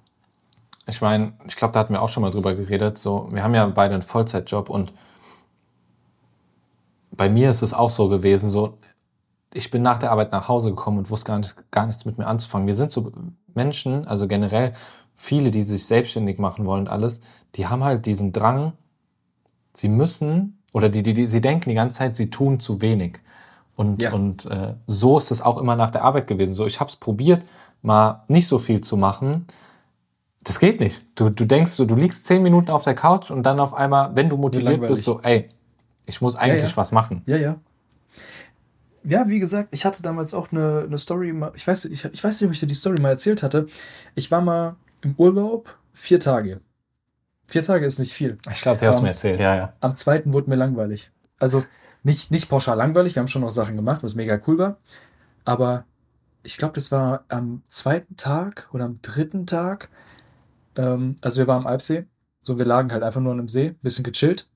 Ich 0.88 1.02
meine, 1.02 1.34
ich 1.48 1.56
glaube, 1.56 1.74
da 1.74 1.80
hatten 1.80 1.94
wir 1.94 2.02
auch 2.02 2.10
schon 2.10 2.22
mal 2.22 2.32
drüber 2.32 2.56
geredet. 2.56 2.98
So, 2.98 3.30
wir 3.32 3.44
haben 3.44 3.54
ja 3.54 3.68
beide 3.68 3.94
einen 3.94 4.04
Vollzeitjob 4.04 4.70
und 4.70 4.94
bei 7.12 7.30
mir 7.30 7.50
ist 7.50 7.62
es 7.62 7.74
auch 7.74 7.90
so 7.90 8.10
gewesen. 8.10 8.50
So, 8.50 8.80
ich 9.54 9.70
bin 9.70 9.82
nach 9.82 10.00
der 10.00 10.12
Arbeit 10.12 10.32
nach 10.32 10.48
Hause 10.48 10.70
gekommen 10.70 10.98
und 10.98 11.10
wusste 11.10 11.28
gar, 11.28 11.40
nicht, 11.40 11.72
gar 11.72 11.86
nichts 11.86 12.06
mit 12.06 12.18
mir 12.18 12.26
anzufangen. 12.26 12.68
Wir 12.68 12.74
sind 12.74 12.92
so 12.92 13.12
Menschen, 13.54 14.08
also 14.08 14.28
generell 14.28 14.74
viele, 15.18 15.52
die 15.52 15.64
sich 15.64 15.86
selbstständig 15.86 16.38
machen 16.38 16.66
wollen 16.66 16.82
und 16.82 16.90
alles, 16.90 17.20
die 17.56 17.68
haben 17.68 17.84
halt 17.84 18.06
diesen 18.06 18.32
Drang, 18.32 18.74
sie 19.74 19.90
müssen 19.90 20.60
oder 20.74 20.90
die, 20.90 21.04
die, 21.04 21.14
die 21.14 21.28
sie 21.28 21.42
denken 21.42 21.70
die 21.70 21.76
ganze 21.76 21.98
Zeit, 21.98 22.16
sie 22.16 22.30
tun 22.30 22.60
zu 22.60 22.82
wenig. 22.82 23.18
Und, 23.76 24.02
Ja. 24.02 24.14
und 24.14 24.46
äh, 24.46 24.76
so 24.86 25.18
ist 25.18 25.32
es 25.32 25.42
auch 25.42 25.58
immer 25.58 25.76
nach 25.76 25.92
der 25.92 26.04
Arbeit 26.04 26.28
gewesen. 26.28 26.54
So, 26.54 26.66
ich 26.66 26.80
habe 26.80 26.90
es 26.90 26.96
probiert, 26.96 27.46
mal 27.82 28.24
nicht 28.28 28.48
so 28.48 28.58
viel 28.58 28.82
zu 28.82 28.98
machen. 28.98 29.46
Das 30.44 30.60
geht 30.60 30.80
nicht. 30.80 31.06
Du, 31.16 31.30
du 31.30 31.46
denkst 31.46 31.72
so, 31.72 31.86
du 31.86 31.96
liegst 31.96 32.26
zehn 32.26 32.42
Minuten 32.42 32.72
auf 32.72 32.84
der 32.84 32.96
Couch 32.96 33.32
und 33.32 33.44
dann 33.44 33.60
auf 33.60 33.74
einmal, 33.74 34.16
wenn 34.16 34.30
du 34.30 34.38
motiviert 34.38 34.82
bist, 34.82 35.04
so, 35.04 35.20
ey, 35.22 35.48
ich 36.06 36.22
muss 36.22 36.36
eigentlich 36.36 36.72
ja. 36.72 36.78
was 36.78 36.92
machen. 36.92 37.22
Ja, 37.26 37.38
ja. 37.38 37.56
Ja, 39.04 39.28
wie 39.28 39.40
gesagt, 39.40 39.70
ich 39.72 39.86
hatte 39.86 40.04
damals 40.04 40.34
auch 40.34 40.52
eine, 40.52 40.84
eine 40.86 40.98
Story, 40.98 41.34
ich 41.56 41.66
weiß, 41.68 41.86
ich, 41.86 42.04
ich 42.04 42.24
weiß 42.24 42.42
nicht, 42.42 42.48
ob 42.48 42.54
ich 42.54 42.60
dir 42.60 42.68
die 42.68 42.74
Story 42.74 43.00
mal 43.00 43.10
erzählt 43.10 43.42
hatte. 43.44 43.68
Ich 44.16 44.32
war 44.32 44.42
mal 44.42 44.76
im 45.02 45.16
Urlaub 45.18 45.78
vier 45.94 46.20
Tage. 46.20 46.62
Vier 47.48 47.62
Tage 47.62 47.86
ist 47.86 48.00
nicht 48.00 48.14
viel. 48.14 48.38
Ich 48.52 48.62
glaube, 48.62 48.80
der 48.80 48.90
hast 48.90 49.02
mir 49.02 49.08
erzählt, 49.08 49.40
ja, 49.40 49.56
ja. 49.56 49.74
Am 49.80 49.96
zweiten 49.96 50.34
wurde 50.34 50.50
mir 50.50 50.58
langweilig. 50.58 51.12
Also 51.40 51.64
nicht, 52.04 52.32
nicht 52.32 52.50
pauschal 52.50 52.78
langweilig, 52.78 53.16
wir 53.16 53.22
haben 53.22 53.28
schon 53.28 53.42
noch 53.42 53.52
Sachen 53.52 53.76
gemacht, 53.76 54.04
was 54.04 54.16
mega 54.16 54.40
cool 54.48 54.58
war. 54.58 54.78
Aber 55.46 55.86
ich 56.44 56.58
glaube, 56.58 56.74
das 56.74 56.92
war 56.92 57.24
am 57.30 57.62
zweiten 57.68 58.18
Tag 58.18 58.70
oder 58.74 58.86
am 58.86 59.00
dritten 59.02 59.46
Tag. 59.48 59.90
Ähm, 60.76 61.16
also 61.22 61.40
wir 61.40 61.48
waren 61.48 61.62
am 61.62 61.68
Alpsee. 61.68 62.06
So, 62.42 62.58
wir 62.58 62.66
lagen 62.66 62.92
halt 62.92 63.04
einfach 63.04 63.22
nur 63.22 63.32
an 63.32 63.40
einem 63.40 63.48
See, 63.48 63.76
bisschen 63.82 64.04
gechillt. 64.04 64.48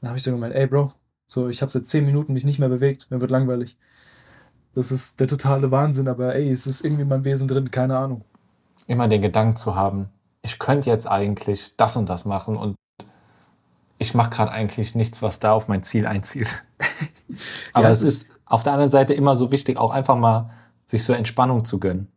Dann 0.00 0.08
habe 0.08 0.18
ich 0.18 0.24
so 0.24 0.30
gemeint, 0.30 0.54
ey 0.54 0.66
Bro, 0.66 0.92
so, 1.26 1.48
ich 1.48 1.62
habe 1.62 1.70
seit 1.70 1.86
zehn 1.86 2.04
Minuten 2.04 2.32
mich 2.32 2.44
nicht 2.44 2.58
mehr 2.58 2.68
bewegt, 2.68 3.10
mir 3.10 3.20
wird 3.20 3.30
langweilig. 3.30 3.76
Das 4.74 4.90
ist 4.90 5.20
der 5.20 5.26
totale 5.26 5.70
Wahnsinn, 5.70 6.08
aber 6.08 6.34
ey, 6.34 6.50
es 6.50 6.66
ist 6.66 6.84
irgendwie 6.84 7.02
in 7.02 7.08
meinem 7.08 7.24
Wesen 7.24 7.48
drin, 7.48 7.70
keine 7.70 7.98
Ahnung. 7.98 8.24
Immer 8.90 9.06
den 9.06 9.22
Gedanken 9.22 9.54
zu 9.54 9.76
haben, 9.76 10.08
ich 10.42 10.58
könnte 10.58 10.90
jetzt 10.90 11.06
eigentlich 11.06 11.74
das 11.76 11.96
und 11.96 12.08
das 12.08 12.24
machen 12.24 12.56
und 12.56 12.74
ich 13.98 14.14
mache 14.14 14.30
gerade 14.30 14.50
eigentlich 14.50 14.96
nichts, 14.96 15.22
was 15.22 15.38
da 15.38 15.52
auf 15.52 15.68
mein 15.68 15.84
Ziel 15.84 16.06
einzielt. 16.06 16.62
Aber 17.72 17.84
Ja, 17.84 17.90
es 17.90 18.02
es 18.02 18.02
ist 18.02 18.28
auf 18.46 18.64
der 18.64 18.72
anderen 18.72 18.90
Seite 18.90 19.14
immer 19.14 19.36
so 19.36 19.52
wichtig, 19.52 19.78
auch 19.78 19.92
einfach 19.92 20.16
mal 20.16 20.50
sich 20.86 21.04
so 21.04 21.12
Entspannung 21.12 21.64
zu 21.64 21.78
gönnen. 21.78 22.08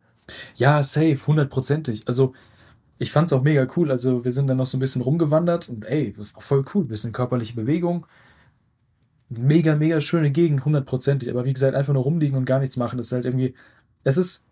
Ja, 0.56 0.82
safe, 0.82 1.18
hundertprozentig. 1.28 2.08
Also, 2.08 2.32
ich 2.98 3.12
fand's 3.12 3.32
auch 3.32 3.42
mega 3.42 3.68
cool. 3.76 3.92
Also, 3.92 4.24
wir 4.24 4.32
sind 4.32 4.48
dann 4.48 4.56
noch 4.56 4.66
so 4.66 4.76
ein 4.76 4.80
bisschen 4.80 5.02
rumgewandert 5.02 5.68
und 5.68 5.84
ey, 5.84 6.12
das 6.16 6.34
war 6.34 6.42
voll 6.42 6.64
cool. 6.74 6.86
Bisschen 6.86 7.12
körperliche 7.12 7.54
Bewegung. 7.54 8.04
Mega, 9.28 9.76
mega 9.76 10.00
schöne 10.00 10.32
Gegend, 10.32 10.64
hundertprozentig. 10.64 11.30
Aber 11.30 11.44
wie 11.44 11.52
gesagt, 11.52 11.76
einfach 11.76 11.92
nur 11.92 12.02
rumliegen 12.02 12.36
und 12.36 12.46
gar 12.46 12.58
nichts 12.58 12.76
machen, 12.76 12.96
das 12.96 13.06
ist 13.06 13.12
halt 13.12 13.26
irgendwie. 13.26 13.54
Es 14.02 14.16
ist. 14.16 14.44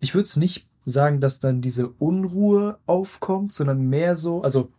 Ich 0.00 0.14
würde 0.14 0.24
es 0.24 0.36
nicht 0.36 0.65
sagen, 0.86 1.20
dass 1.20 1.40
dann 1.40 1.60
diese 1.60 1.88
Unruhe 1.88 2.78
aufkommt, 2.86 3.52
sondern 3.52 3.82
mehr 3.82 4.14
so, 4.14 4.42
also 4.42 4.70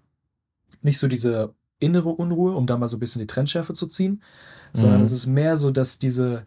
nicht 0.82 0.98
so 0.98 1.08
diese 1.08 1.54
innere 1.80 2.10
Unruhe, 2.10 2.56
um 2.56 2.66
da 2.66 2.78
mal 2.78 2.88
so 2.88 2.98
ein 2.98 3.00
bisschen 3.00 3.20
die 3.20 3.28
Trennschärfe 3.28 3.74
zu 3.74 3.86
ziehen, 3.88 4.24
sondern 4.74 5.00
Mhm. 5.00 5.04
es 5.04 5.12
ist 5.12 5.28
mehr 5.28 5.58
so, 5.58 5.70
dass 5.70 6.00
diese, 6.00 6.46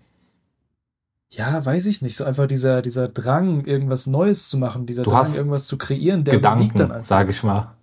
ja, 1.31 1.65
weiß 1.65 1.87
ich 1.87 2.03
nicht, 2.03 2.17
so 2.17 2.25
einfach 2.25 2.49
dieser, 2.49 2.83
dieser 2.83 3.07
Drang, 3.09 3.65
irgendwas 3.65 4.07
Neues 4.07 4.49
zu 4.49 4.59
machen, 4.59 4.87
dieser 4.87 5.03
Du 5.05 5.11
Drang, 5.11 5.33
irgendwas 5.33 5.67
zu 5.67 5.79
kreieren, 5.79 6.25
der 6.25 6.35
überwiegt 6.39 6.71
dann 6.73 6.89
Gedanken, 6.89 6.93
einfach. 6.95 7.07
sage 7.07 7.31
ich 7.31 7.43
mal. 7.45 7.77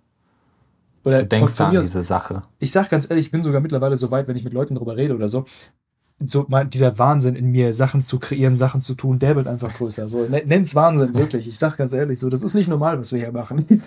Oder 1.04 1.20
Du 1.22 1.26
denkst 1.26 1.56
da 1.56 1.68
an 1.68 1.80
diese 1.80 2.02
Sache. 2.02 2.42
ich 2.58 2.70
sag 2.72 2.90
ganz 2.90 3.08
ehrlich, 3.08 3.26
ich 3.26 3.30
bin 3.30 3.42
sogar 3.42 3.60
mittlerweile 3.62 3.96
so 3.96 4.10
weit, 4.10 4.28
wenn 4.28 4.36
ich 4.36 4.44
mit 4.44 4.52
Leuten 4.52 4.74
drüber 4.74 4.96
rede 4.96 5.14
oder 5.14 5.28
so, 5.28 5.46
so 6.20 6.46
mal 6.48 6.66
dieser 6.66 6.98
Wahnsinn 6.98 7.36
in 7.36 7.50
mir, 7.50 7.72
Sachen 7.72 8.02
zu 8.02 8.18
kreieren, 8.18 8.56
Sachen 8.56 8.80
zu 8.80 8.94
tun, 8.94 9.18
der 9.18 9.36
wird 9.36 9.46
einfach 9.46 9.72
größer. 9.72 10.08
So, 10.08 10.24
nen- 10.24 10.48
nenn's 10.48 10.74
Wahnsinn, 10.74 11.14
wirklich. 11.14 11.46
Ich 11.48 11.58
sag 11.58 11.76
ganz 11.76 11.92
ehrlich, 11.92 12.18
so, 12.18 12.28
das 12.28 12.42
ist 12.42 12.54
nicht 12.54 12.68
normal, 12.68 12.98
was 12.98 13.12
wir 13.12 13.20
hier 13.20 13.32
machen. 13.32 13.64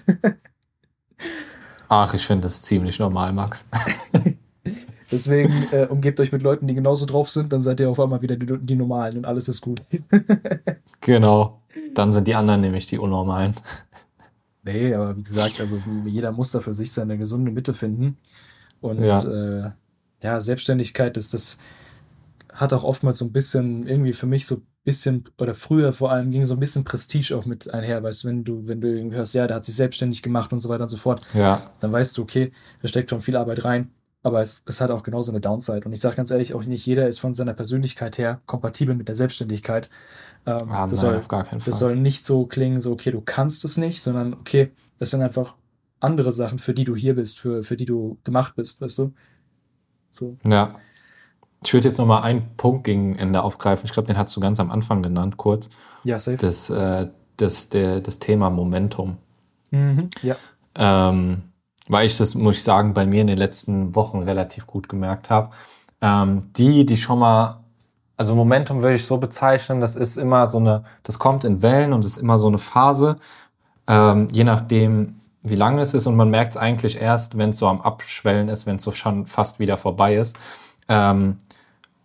Ach, 1.90 2.14
ich 2.14 2.26
finde 2.26 2.48
das 2.48 2.62
ziemlich 2.62 3.00
normal, 3.00 3.34
Max. 3.34 3.66
Deswegen 5.12 5.52
äh, 5.72 5.88
umgebt 5.88 6.22
euch 6.22 6.32
mit 6.32 6.42
Leuten, 6.42 6.68
die 6.68 6.74
genauso 6.74 7.06
drauf 7.06 7.30
sind, 7.30 7.52
dann 7.52 7.60
seid 7.60 7.82
ihr 7.82 7.90
auf 7.90 8.00
einmal 8.00 8.22
wieder 8.22 8.38
die, 8.38 8.58
die 8.60 8.76
Normalen 8.76 9.18
und 9.18 9.26
alles 9.26 9.50
ist 9.50 9.62
gut. 9.62 9.82
Genau. 11.04 11.64
Dann 11.96 12.14
sind 12.14 12.28
die 12.28 12.36
anderen 12.36 12.62
nämlich 12.62 12.86
die 12.86 13.00
Unnormalen. 13.00 13.56
Nee, 14.64 14.94
aber 14.94 15.18
wie 15.18 15.24
gesagt, 15.24 15.60
also 15.60 15.82
jeder 16.06 16.32
muss 16.32 16.52
da 16.52 16.60
für 16.60 16.76
sich 16.76 16.92
seine 16.92 17.18
gesunde 17.18 17.50
Mitte 17.52 17.74
finden. 17.74 18.18
Und 18.82 19.02
Ja. 19.04 19.20
äh, 19.24 19.72
ja, 20.22 20.40
Selbstständigkeit 20.40 21.18
ist 21.18 21.34
das 21.34 21.58
hat 22.54 22.74
auch 22.74 22.84
oftmals 22.84 23.18
so 23.18 23.26
ein 23.26 23.32
bisschen, 23.32 23.88
irgendwie 23.88 24.14
für 24.14 24.26
mich 24.28 24.46
so 24.46 24.56
ein 24.56 24.68
bisschen, 24.84 25.24
oder 25.38 25.54
früher 25.54 25.94
vor 25.94 26.12
allem 26.12 26.32
ging 26.32 26.44
so 26.46 26.54
ein 26.56 26.60
bisschen 26.60 26.84
Prestige 26.84 27.36
auch 27.38 27.46
mit 27.46 27.74
einher, 27.74 28.02
weißt 28.04 28.24
du, 28.24 28.28
wenn 28.28 28.44
du, 28.44 28.68
wenn 28.68 28.82
du 28.82 28.88
irgendwie 28.88 29.16
hörst, 29.16 29.34
ja, 29.34 29.48
der 29.48 29.58
hat 29.58 29.66
sich 29.66 29.76
selbstständig 29.76 30.22
gemacht 30.22 30.52
und 30.52 30.60
so 30.60 30.70
weiter 30.70 30.84
und 30.84 30.90
so 30.90 30.98
fort, 30.98 31.22
Ja. 31.34 31.62
dann 31.80 31.92
weißt 31.92 32.18
du, 32.18 32.24
okay, 32.24 32.52
da 32.82 32.88
steckt 32.88 33.10
schon 33.10 33.22
viel 33.22 33.36
Arbeit 33.38 33.64
rein, 33.64 33.92
aber 34.24 34.42
es, 34.42 34.64
es 34.68 34.82
hat 34.82 34.92
auch 34.92 35.04
genauso 35.04 35.32
eine 35.32 35.40
Downside. 35.42 35.82
Und 35.86 35.94
ich 35.94 36.00
sage 36.00 36.16
ganz 36.16 36.30
ehrlich, 36.32 36.54
auch 36.54 36.64
nicht 36.66 36.86
jeder 36.86 37.08
ist 37.08 37.20
von 37.20 37.34
seiner 37.34 37.54
Persönlichkeit 37.54 38.18
her 38.18 38.42
kompatibel 38.46 38.96
mit 38.96 39.08
der 39.08 39.16
Selbstständigkeit. 39.16 39.90
Ähm, 40.46 40.58
Ah, 40.70 40.88
das, 40.88 41.02
nein, 41.04 41.12
soll, 41.12 41.16
auf 41.18 41.28
gar 41.28 41.44
keinen 41.44 41.60
Fall. 41.60 41.72
das 41.72 41.80
soll 41.80 41.96
nicht 41.96 42.26
so 42.26 42.46
klingen, 42.46 42.82
so, 42.82 42.92
okay, 42.92 43.12
du 43.12 43.22
kannst 43.22 43.64
es 43.66 43.78
nicht, 43.78 44.02
sondern 44.02 44.34
okay, 44.34 44.72
das 44.98 45.12
sind 45.12 45.22
einfach 45.22 45.56
andere 46.00 46.32
Sachen, 46.32 46.58
für 46.60 46.74
die 46.74 46.84
du 46.84 46.96
hier 46.96 47.16
bist, 47.16 47.40
für, 47.40 47.64
für 47.64 47.78
die 47.78 47.86
du 47.86 48.18
gemacht 48.24 48.56
bist, 48.56 48.82
weißt 48.82 48.98
du? 48.98 49.14
So. 50.10 50.38
Ja. 50.46 50.70
Ich 51.64 51.74
würde 51.74 51.88
jetzt 51.88 51.98
noch 51.98 52.08
mal 52.08 52.22
einen 52.22 52.56
Punkt 52.58 52.84
gegen 52.84 53.16
Ende 53.16 53.44
aufgreifen. 53.44 53.86
Ich 53.86 53.94
glaube, 53.94 54.08
den 54.08 54.18
hast 54.18 54.36
du 54.36 54.42
ganz 54.42 54.60
am 54.60 54.72
Anfang 54.72 55.04
genannt, 55.04 55.38
kurz. 55.38 55.70
Ja, 56.04 56.18
safe. 56.18 56.38
Das, 56.38 56.70
äh, 56.70 57.08
das, 57.38 57.70
der, 57.70 58.00
das 58.00 58.20
Thema 58.20 58.50
Momentum. 58.50 59.18
Mhm. 59.70 60.10
Ja. 60.22 60.36
ähm, 60.76 61.44
weil 61.88 62.06
ich 62.06 62.18
das, 62.18 62.36
muss 62.36 62.58
ich 62.58 62.64
sagen, 62.64 62.94
bei 62.94 63.06
mir 63.06 63.22
in 63.22 63.28
den 63.28 63.38
letzten 63.38 63.96
Wochen 63.96 64.20
relativ 64.20 64.68
gut 64.68 64.88
gemerkt 64.88 65.30
habe. 65.30 65.50
Ähm, 66.02 66.52
die, 66.54 66.86
die 66.86 66.98
schon 66.98 67.20
mal, 67.20 67.64
also 68.18 68.36
Momentum 68.36 68.82
würde 68.82 68.96
ich 68.96 69.06
so 69.06 69.18
bezeichnen, 69.18 69.82
das 69.82 69.96
ist 69.96 70.18
immer 70.18 70.48
so 70.48 70.58
eine, 70.58 70.84
das 71.04 71.20
kommt 71.20 71.44
in 71.44 71.62
Wellen 71.62 71.94
und 71.94 72.06
ist 72.06 72.18
immer 72.18 72.38
so 72.38 72.48
eine 72.48 72.58
Phase, 72.58 73.16
ähm, 73.88 74.28
je 74.32 74.44
nachdem, 74.44 75.20
wie 75.44 75.56
lange 75.56 75.82
es 75.82 75.94
ist 75.94 76.08
und 76.08 76.16
man 76.16 76.30
merkt 76.30 76.52
es 76.52 76.58
eigentlich 76.58 77.02
erst, 77.02 77.38
wenn 77.38 77.50
es 77.50 77.58
so 77.58 77.68
am 77.68 77.82
Abschwellen 77.82 78.48
ist, 78.48 78.66
wenn 78.66 78.78
es 78.78 78.84
so 78.84 78.92
schon 78.92 79.26
fast 79.26 79.60
wieder 79.60 79.78
vorbei 79.78 80.16
ist. 80.16 80.38
Ähm, 80.88 81.38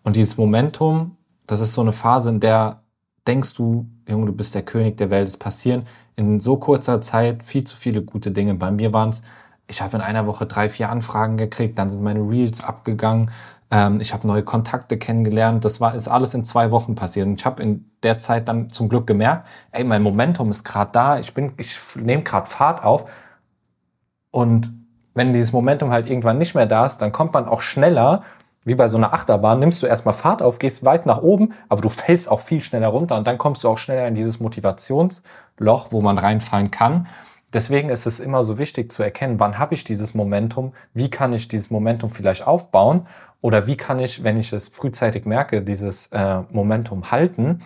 und 0.07 0.15
dieses 0.15 0.37
Momentum, 0.37 1.17
das 1.49 1.61
ist 1.61 1.75
so 1.75 1.81
eine 1.81 1.91
Phase, 1.91 2.31
in 2.31 2.39
der 2.39 2.83
denkst 3.27 3.55
du, 3.55 3.89
Junge, 4.09 4.27
du 4.27 4.33
bist 4.33 4.55
der 4.55 4.63
König 4.63 4.97
der 4.99 5.11
Welt, 5.11 5.27
es 5.27 5.37
passieren 5.37 5.83
in 6.15 6.39
so 6.39 6.59
kurzer 6.59 7.01
Zeit 7.01 7.43
viel 7.43 7.65
zu 7.65 7.77
viele 7.77 8.03
gute 8.03 8.31
Dinge. 8.31 8.55
Bei 8.55 8.71
mir 8.71 8.95
waren 8.95 9.09
es, 9.09 9.23
ich 9.67 9.83
habe 9.83 9.97
in 9.97 10.03
einer 10.03 10.29
Woche 10.29 10.47
drei, 10.47 10.69
vier 10.69 10.91
Anfragen 10.91 11.37
gekriegt, 11.37 11.77
dann 11.77 11.91
sind 11.91 12.05
meine 12.05 12.21
Reels 12.21 12.63
abgegangen, 12.63 13.33
ähm, 13.73 14.01
ich 14.01 14.13
habe 14.13 14.29
neue 14.29 14.45
Kontakte 14.45 14.97
kennengelernt, 14.97 15.65
das 15.65 15.81
war, 15.81 15.93
ist 15.97 16.07
alles 16.07 16.35
in 16.35 16.45
zwei 16.45 16.71
Wochen 16.71 16.95
passiert. 16.95 17.27
Und 17.27 17.41
ich 17.41 17.45
habe 17.45 17.61
in 17.65 17.91
der 18.05 18.19
Zeit 18.19 18.47
dann 18.47 18.69
zum 18.69 18.89
Glück 18.89 19.09
gemerkt, 19.09 19.49
ey, 19.73 19.83
mein 19.83 20.05
Momentum 20.05 20.53
ist 20.53 20.63
gerade 20.63 20.93
da, 20.93 21.19
ich 21.19 21.33
ich 21.57 21.77
nehme 21.97 22.23
gerade 22.23 22.47
Fahrt 22.47 22.85
auf. 22.85 23.11
Und 24.31 24.71
wenn 25.15 25.33
dieses 25.33 25.53
Momentum 25.53 25.91
halt 25.91 26.09
irgendwann 26.09 26.39
nicht 26.39 26.55
mehr 26.55 26.67
da 26.67 26.87
ist, 26.87 26.99
dann 26.99 27.11
kommt 27.11 27.35
man 27.35 27.49
auch 27.49 27.61
schneller, 27.61 28.23
wie 28.67 28.75
bei 28.75 28.89
so 28.89 28.99
einer 28.99 29.15
Achterbahn, 29.15 29.61
nimmst 29.61 29.81
du 29.83 29.87
erstmal 29.87 30.13
Fahrt 30.13 30.43
auf, 30.43 30.59
gehst 30.59 30.85
weit 30.85 31.07
nach 31.07 31.23
oben, 31.23 31.55
aber 31.69 31.81
du 31.81 31.89
fällst 31.89 32.29
auch 32.29 32.41
viel 32.41 32.61
schneller 32.61 32.89
runter 32.89 33.17
und 33.17 33.27
dann 33.27 33.39
kommst 33.39 33.63
du 33.63 33.69
auch 33.69 33.79
schneller 33.79 34.09
in 34.09 34.17
dieses 34.17 34.41
Motivationsloch, 34.41 35.93
wo 35.93 36.01
man 36.03 36.19
reinfallen 36.19 36.73
kann. 36.73 37.07
Deswegen 37.53 37.91
ist 37.91 38.07
es 38.07 38.19
immer 38.19 38.43
so 38.43 38.59
wichtig 38.59 38.91
zu 38.91 39.05
erkennen, 39.05 39.39
wann 39.39 39.59
habe 39.59 39.75
ich 39.75 39.85
dieses 39.85 40.15
Momentum, 40.15 40.73
wie 40.95 41.09
kann 41.09 41.33
ich 41.33 41.47
dieses 41.47 41.71
Momentum 41.71 42.11
vielleicht 42.11 42.45
aufbauen 42.45 43.07
oder 43.41 43.69
wie 43.69 43.77
kann 43.77 44.01
ich, 44.01 44.25
wenn 44.25 44.37
ich 44.37 44.53
es 44.53 44.67
frühzeitig 44.67 45.27
merke, 45.27 45.63
dieses 45.63 46.09
äh, 46.09 46.43
Momentum 46.51 47.13
halten. 47.13 47.61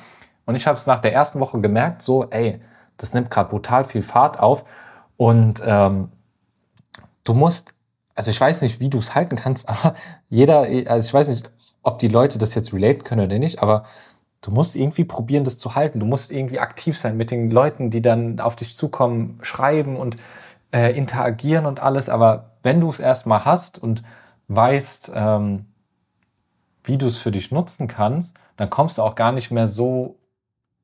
Und 0.44 0.54
ich 0.54 0.66
habe 0.66 0.76
es 0.76 0.86
nach 0.86 1.00
der 1.00 1.14
ersten 1.14 1.40
Woche 1.40 1.60
gemerkt, 1.60 2.02
so, 2.02 2.26
ey, 2.28 2.58
das 2.98 3.14
nimmt 3.14 3.30
gerade 3.30 3.48
brutal 3.48 3.84
viel 3.84 4.02
Fahrt 4.02 4.38
auf 4.38 4.66
und 5.16 5.62
ähm, 5.64 6.12
du 7.24 7.32
musst, 7.32 7.72
also 8.20 8.32
ich 8.32 8.40
weiß 8.40 8.60
nicht, 8.60 8.80
wie 8.80 8.90
du 8.90 8.98
es 8.98 9.14
halten 9.14 9.36
kannst, 9.36 9.66
aber 9.70 9.94
jeder, 10.28 10.66
also 10.90 11.06
ich 11.06 11.14
weiß 11.14 11.28
nicht, 11.28 11.50
ob 11.82 11.98
die 11.98 12.08
Leute 12.08 12.36
das 12.36 12.54
jetzt 12.54 12.74
relaten 12.74 13.02
können 13.02 13.24
oder 13.24 13.38
nicht, 13.38 13.62
aber 13.62 13.84
du 14.42 14.50
musst 14.50 14.76
irgendwie 14.76 15.04
probieren, 15.04 15.42
das 15.42 15.56
zu 15.56 15.74
halten. 15.74 16.00
Du 16.00 16.04
musst 16.04 16.30
irgendwie 16.30 16.60
aktiv 16.60 16.98
sein 16.98 17.16
mit 17.16 17.30
den 17.30 17.50
Leuten, 17.50 17.88
die 17.88 18.02
dann 18.02 18.38
auf 18.38 18.56
dich 18.56 18.76
zukommen, 18.76 19.38
schreiben 19.40 19.96
und 19.96 20.18
äh, 20.70 20.94
interagieren 20.94 21.64
und 21.64 21.80
alles. 21.80 22.10
Aber 22.10 22.50
wenn 22.62 22.82
du 22.82 22.90
es 22.90 23.00
erstmal 23.00 23.46
hast 23.46 23.78
und 23.82 24.02
weißt, 24.48 25.12
ähm, 25.14 25.64
wie 26.84 26.98
du 26.98 27.06
es 27.06 27.16
für 27.16 27.30
dich 27.30 27.50
nutzen 27.50 27.88
kannst, 27.88 28.36
dann 28.56 28.68
kommst 28.68 28.98
du 28.98 29.02
auch 29.02 29.14
gar 29.14 29.32
nicht 29.32 29.50
mehr 29.50 29.66
so 29.66 30.18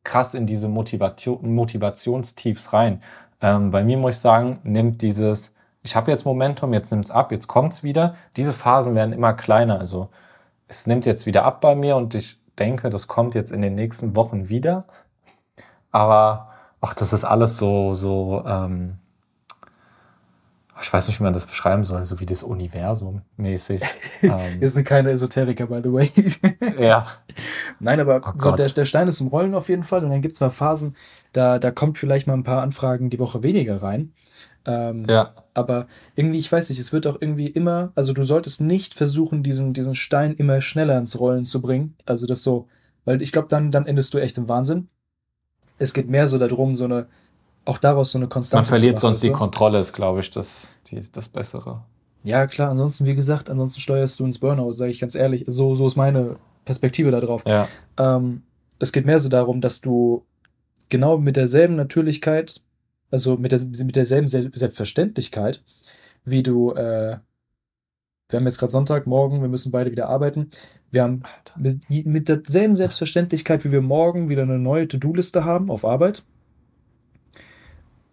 krass 0.04 0.32
in 0.32 0.46
diese 0.46 0.68
Motivation, 0.68 1.54
Motivationstiefs 1.54 2.72
rein. 2.72 3.00
Ähm, 3.42 3.70
bei 3.72 3.84
mir 3.84 3.98
muss 3.98 4.14
ich 4.14 4.20
sagen, 4.20 4.58
nimmt 4.62 5.02
dieses, 5.02 5.55
ich 5.86 5.94
habe 5.94 6.10
jetzt 6.10 6.24
Momentum, 6.24 6.72
jetzt 6.72 6.90
nimmt 6.90 7.04
es 7.04 7.10
ab, 7.10 7.30
jetzt 7.30 7.46
kommt 7.46 7.72
es 7.72 7.84
wieder. 7.84 8.16
Diese 8.36 8.52
Phasen 8.52 8.94
werden 8.94 9.12
immer 9.12 9.32
kleiner. 9.34 9.78
Also 9.78 10.08
es 10.66 10.86
nimmt 10.86 11.06
jetzt 11.06 11.26
wieder 11.26 11.44
ab 11.44 11.60
bei 11.60 11.76
mir 11.76 11.96
und 11.96 12.14
ich 12.14 12.40
denke, 12.58 12.90
das 12.90 13.06
kommt 13.06 13.34
jetzt 13.36 13.52
in 13.52 13.62
den 13.62 13.76
nächsten 13.76 14.16
Wochen 14.16 14.48
wieder. 14.48 14.84
Aber 15.92 16.50
ach, 16.80 16.92
das 16.92 17.12
ist 17.12 17.24
alles 17.24 17.56
so, 17.56 17.94
so, 17.94 18.42
ähm, 18.46 18.98
ich 20.82 20.92
weiß 20.92 21.06
nicht, 21.06 21.20
wie 21.20 21.24
man 21.24 21.32
das 21.32 21.46
beschreiben 21.46 21.84
soll, 21.84 22.04
so 22.04 22.18
wie 22.18 22.26
das 22.26 22.42
Universum 22.42 23.22
mäßig. 23.36 23.80
ähm, 24.22 24.38
Wir 24.58 24.68
sind 24.68 24.84
keine 24.84 25.10
Esoteriker, 25.10 25.66
by 25.66 25.80
the 25.82 25.92
way. 25.92 26.10
ja, 26.78 27.06
Nein, 27.78 28.00
aber 28.00 28.22
Oh 28.26 28.32
so 28.36 28.52
der, 28.52 28.68
der 28.68 28.84
Stein 28.84 29.08
ist 29.08 29.20
im 29.20 29.28
Rollen 29.28 29.54
auf 29.54 29.68
jeden 29.68 29.84
Fall. 29.84 30.02
Und 30.02 30.10
dann 30.10 30.22
gibt 30.22 30.34
es 30.34 30.40
mal 30.40 30.50
Phasen, 30.50 30.96
da, 31.32 31.58
da 31.58 31.70
kommt 31.70 31.98
vielleicht 31.98 32.26
mal 32.26 32.34
ein 32.34 32.44
paar 32.44 32.62
Anfragen 32.62 33.10
die 33.10 33.18
Woche 33.18 33.42
weniger 33.42 33.82
rein. 33.82 34.12
Ähm, 34.66 35.06
ja, 35.08 35.32
Aber 35.54 35.86
irgendwie, 36.16 36.38
ich 36.38 36.50
weiß 36.50 36.68
nicht, 36.68 36.78
es 36.78 36.92
wird 36.92 37.06
auch 37.06 37.18
irgendwie 37.20 37.46
immer, 37.46 37.92
also 37.94 38.12
du 38.12 38.24
solltest 38.24 38.60
nicht 38.60 38.94
versuchen, 38.94 39.42
diesen, 39.42 39.72
diesen 39.72 39.94
Stein 39.94 40.34
immer 40.34 40.60
schneller 40.60 40.98
ins 40.98 41.18
Rollen 41.18 41.44
zu 41.44 41.62
bringen. 41.62 41.94
Also 42.04 42.26
das 42.26 42.42
so, 42.42 42.66
weil 43.04 43.22
ich 43.22 43.32
glaube, 43.32 43.48
dann, 43.48 43.70
dann 43.70 43.86
endest 43.86 44.12
du 44.12 44.18
echt 44.18 44.36
im 44.38 44.48
Wahnsinn. 44.48 44.88
Es 45.78 45.94
geht 45.94 46.08
mehr 46.08 46.26
so 46.26 46.38
darum, 46.38 46.74
so 46.74 46.84
eine, 46.84 47.06
auch 47.64 47.78
daraus 47.78 48.10
so 48.12 48.18
eine 48.18 48.24
man 48.26 48.30
Konstante 48.30 48.68
verliert 48.68 48.98
zu 48.98 49.06
machen, 49.06 49.14
sonst 49.14 49.22
die 49.22 49.28
weißt 49.28 49.34
du? 49.34 49.38
Kontrolle, 49.38 49.78
ist, 49.78 49.92
glaube 49.92 50.20
ich, 50.20 50.30
das, 50.30 50.78
die, 50.88 51.00
das 51.12 51.28
Bessere. 51.28 51.82
Ja, 52.24 52.46
klar, 52.48 52.70
ansonsten, 52.70 53.06
wie 53.06 53.14
gesagt, 53.14 53.48
ansonsten 53.48 53.80
steuerst 53.80 54.18
du 54.18 54.24
ins 54.24 54.40
Burnout, 54.40 54.72
sage 54.72 54.90
ich 54.90 54.98
ganz 55.00 55.14
ehrlich. 55.14 55.44
So, 55.46 55.76
so 55.76 55.86
ist 55.86 55.96
meine 55.96 56.36
Perspektive 56.64 57.12
da 57.12 57.20
drauf. 57.20 57.44
Ja, 57.46 57.68
Ähm, 57.98 58.42
es 58.78 58.92
geht 58.92 59.06
mehr 59.06 59.20
so 59.20 59.28
darum, 59.28 59.60
dass 59.60 59.80
du 59.80 60.24
genau 60.88 61.18
mit 61.18 61.36
derselben 61.36 61.76
Natürlichkeit, 61.76 62.62
also 63.16 63.38
mit, 63.38 63.50
der, 63.52 63.60
mit 63.64 63.96
derselben 63.96 64.28
Sel- 64.28 64.50
Selbstverständlichkeit, 64.54 65.64
wie 66.24 66.42
du, 66.42 66.72
äh, 66.72 67.18
wir 68.28 68.38
haben 68.38 68.46
jetzt 68.46 68.58
gerade 68.58 68.72
Sonntag, 68.72 69.06
morgen, 69.06 69.40
wir 69.40 69.48
müssen 69.48 69.72
beide 69.72 69.90
wieder 69.90 70.08
arbeiten. 70.08 70.50
Wir 70.90 71.02
haben 71.02 71.22
mit, 71.56 71.88
mit 72.06 72.28
derselben 72.28 72.76
Selbstverständlichkeit, 72.76 73.64
wie 73.64 73.72
wir 73.72 73.80
morgen 73.80 74.28
wieder 74.28 74.42
eine 74.42 74.58
neue 74.58 74.86
To-Do-Liste 74.86 75.44
haben 75.46 75.70
auf 75.70 75.86
Arbeit, 75.86 76.24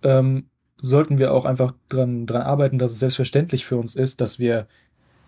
ähm, 0.03 0.49
sollten 0.77 1.17
wir 1.17 1.33
auch 1.33 1.43
einfach 1.43 1.73
dran, 1.89 2.25
dran 2.25 2.43
arbeiten, 2.43 2.79
dass 2.79 2.91
es 2.91 2.99
selbstverständlich 2.99 3.65
für 3.65 3.77
uns 3.77 3.95
ist, 3.95 4.21
dass 4.21 4.39
wir 4.39 4.67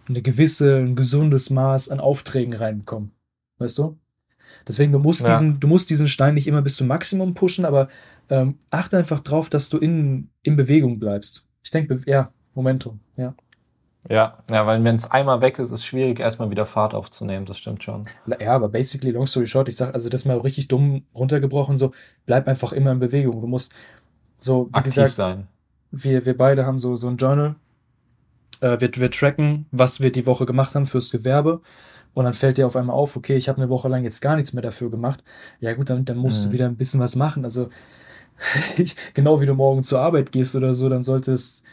eine 0.07 0.21
gewisse, 0.21 0.77
ein 0.77 0.95
gesundes 0.95 1.49
Maß 1.49 1.89
an 1.89 1.99
Aufträgen 1.99 2.53
reinbekommen. 2.53 3.11
Weißt 3.57 3.77
du? 3.77 3.97
Deswegen, 4.67 4.91
du 4.91 4.99
musst, 4.99 5.23
Ja. 5.23 5.29
diesen, 5.29 5.59
du 5.59 5.67
musst 5.67 5.89
diesen 5.89 6.07
Stein 6.07 6.33
nicht 6.33 6.47
immer 6.47 6.61
bis 6.61 6.75
zum 6.75 6.87
Maximum 6.87 7.33
pushen, 7.33 7.65
aber 7.65 7.87
ähm, 8.29 8.57
achte 8.71 8.97
einfach 8.97 9.19
drauf, 9.19 9.49
dass 9.49 9.69
du 9.69 9.77
in, 9.77 10.29
in 10.43 10.55
Bewegung 10.55 10.99
bleibst. 10.99 11.47
Ich 11.63 11.71
denke, 11.71 12.01
ja, 12.05 12.31
Momentum, 12.53 12.99
ja. 13.15 13.35
Ja, 14.07 14.37
ja, 14.51 14.67
weil 14.67 14.83
wenn 14.83 14.97
es 14.97 15.09
einmal 15.09 15.41
weg 15.41 15.57
ist, 15.57 15.65
ist 15.65 15.71
es 15.71 15.85
schwierig, 15.85 16.19
erstmal 16.19 16.51
wieder 16.51 16.67
Fahrt 16.67 16.93
aufzunehmen. 16.93 17.45
Das 17.47 17.57
stimmt 17.57 17.83
schon. 17.83 18.05
Ja, 18.39 18.51
aber 18.53 18.69
basically, 18.69 19.11
long 19.11 19.25
story 19.25 19.47
short, 19.47 19.67
ich 19.67 19.75
sag, 19.75 19.93
also 19.95 20.09
das 20.09 20.25
mal 20.25 20.37
richtig 20.37 20.67
dumm 20.67 21.03
runtergebrochen, 21.15 21.75
so, 21.75 21.91
bleib 22.27 22.47
einfach 22.47 22.71
immer 22.71 22.91
in 22.91 22.99
Bewegung. 22.99 23.41
Du 23.41 23.47
musst 23.47 23.73
so, 24.37 24.67
wie 24.69 24.75
Aktiv 24.75 24.93
gesagt, 24.93 25.13
sein. 25.13 25.47
wir, 25.89 26.23
wir 26.25 26.37
beide 26.37 26.67
haben 26.67 26.77
so, 26.77 26.95
so 26.95 27.07
ein 27.07 27.17
Journal. 27.17 27.55
Äh, 28.61 28.79
wir, 28.79 28.91
wir 28.95 29.09
tracken, 29.09 29.65
was 29.71 30.01
wir 30.01 30.11
die 30.11 30.27
Woche 30.27 30.45
gemacht 30.45 30.75
haben 30.75 30.85
fürs 30.85 31.09
Gewerbe. 31.09 31.61
Und 32.15 32.25
dann 32.25 32.33
fällt 32.33 32.57
dir 32.57 32.67
auf 32.67 32.77
einmal 32.77 32.95
auf, 32.95 33.17
okay, 33.17 33.37
ich 33.37 33.49
habe 33.49 33.59
eine 33.61 33.69
Woche 33.69 33.89
lang 33.89 34.03
jetzt 34.05 34.21
gar 34.21 34.37
nichts 34.37 34.53
mehr 34.53 34.63
dafür 34.63 34.91
gemacht. 34.91 35.23
Ja 35.61 35.73
gut, 35.75 35.91
dann, 35.91 36.05
dann 36.05 36.17
musst 36.17 36.45
du 36.45 36.49
Mhm. 36.49 36.53
wieder 36.53 36.67
ein 36.67 36.77
bisschen 36.77 37.01
was 37.01 37.15
machen. 37.17 37.45
Also 37.45 37.69
ich, 38.77 38.95
genau 39.13 39.41
wie 39.41 39.45
du 39.45 39.53
morgen 39.55 39.83
zur 39.83 39.99
Arbeit 40.01 40.31
gehst 40.31 40.55
oder 40.55 40.73
so, 40.73 40.89
dann 40.89 41.03
sollte 41.03 41.31
es, 41.33 41.63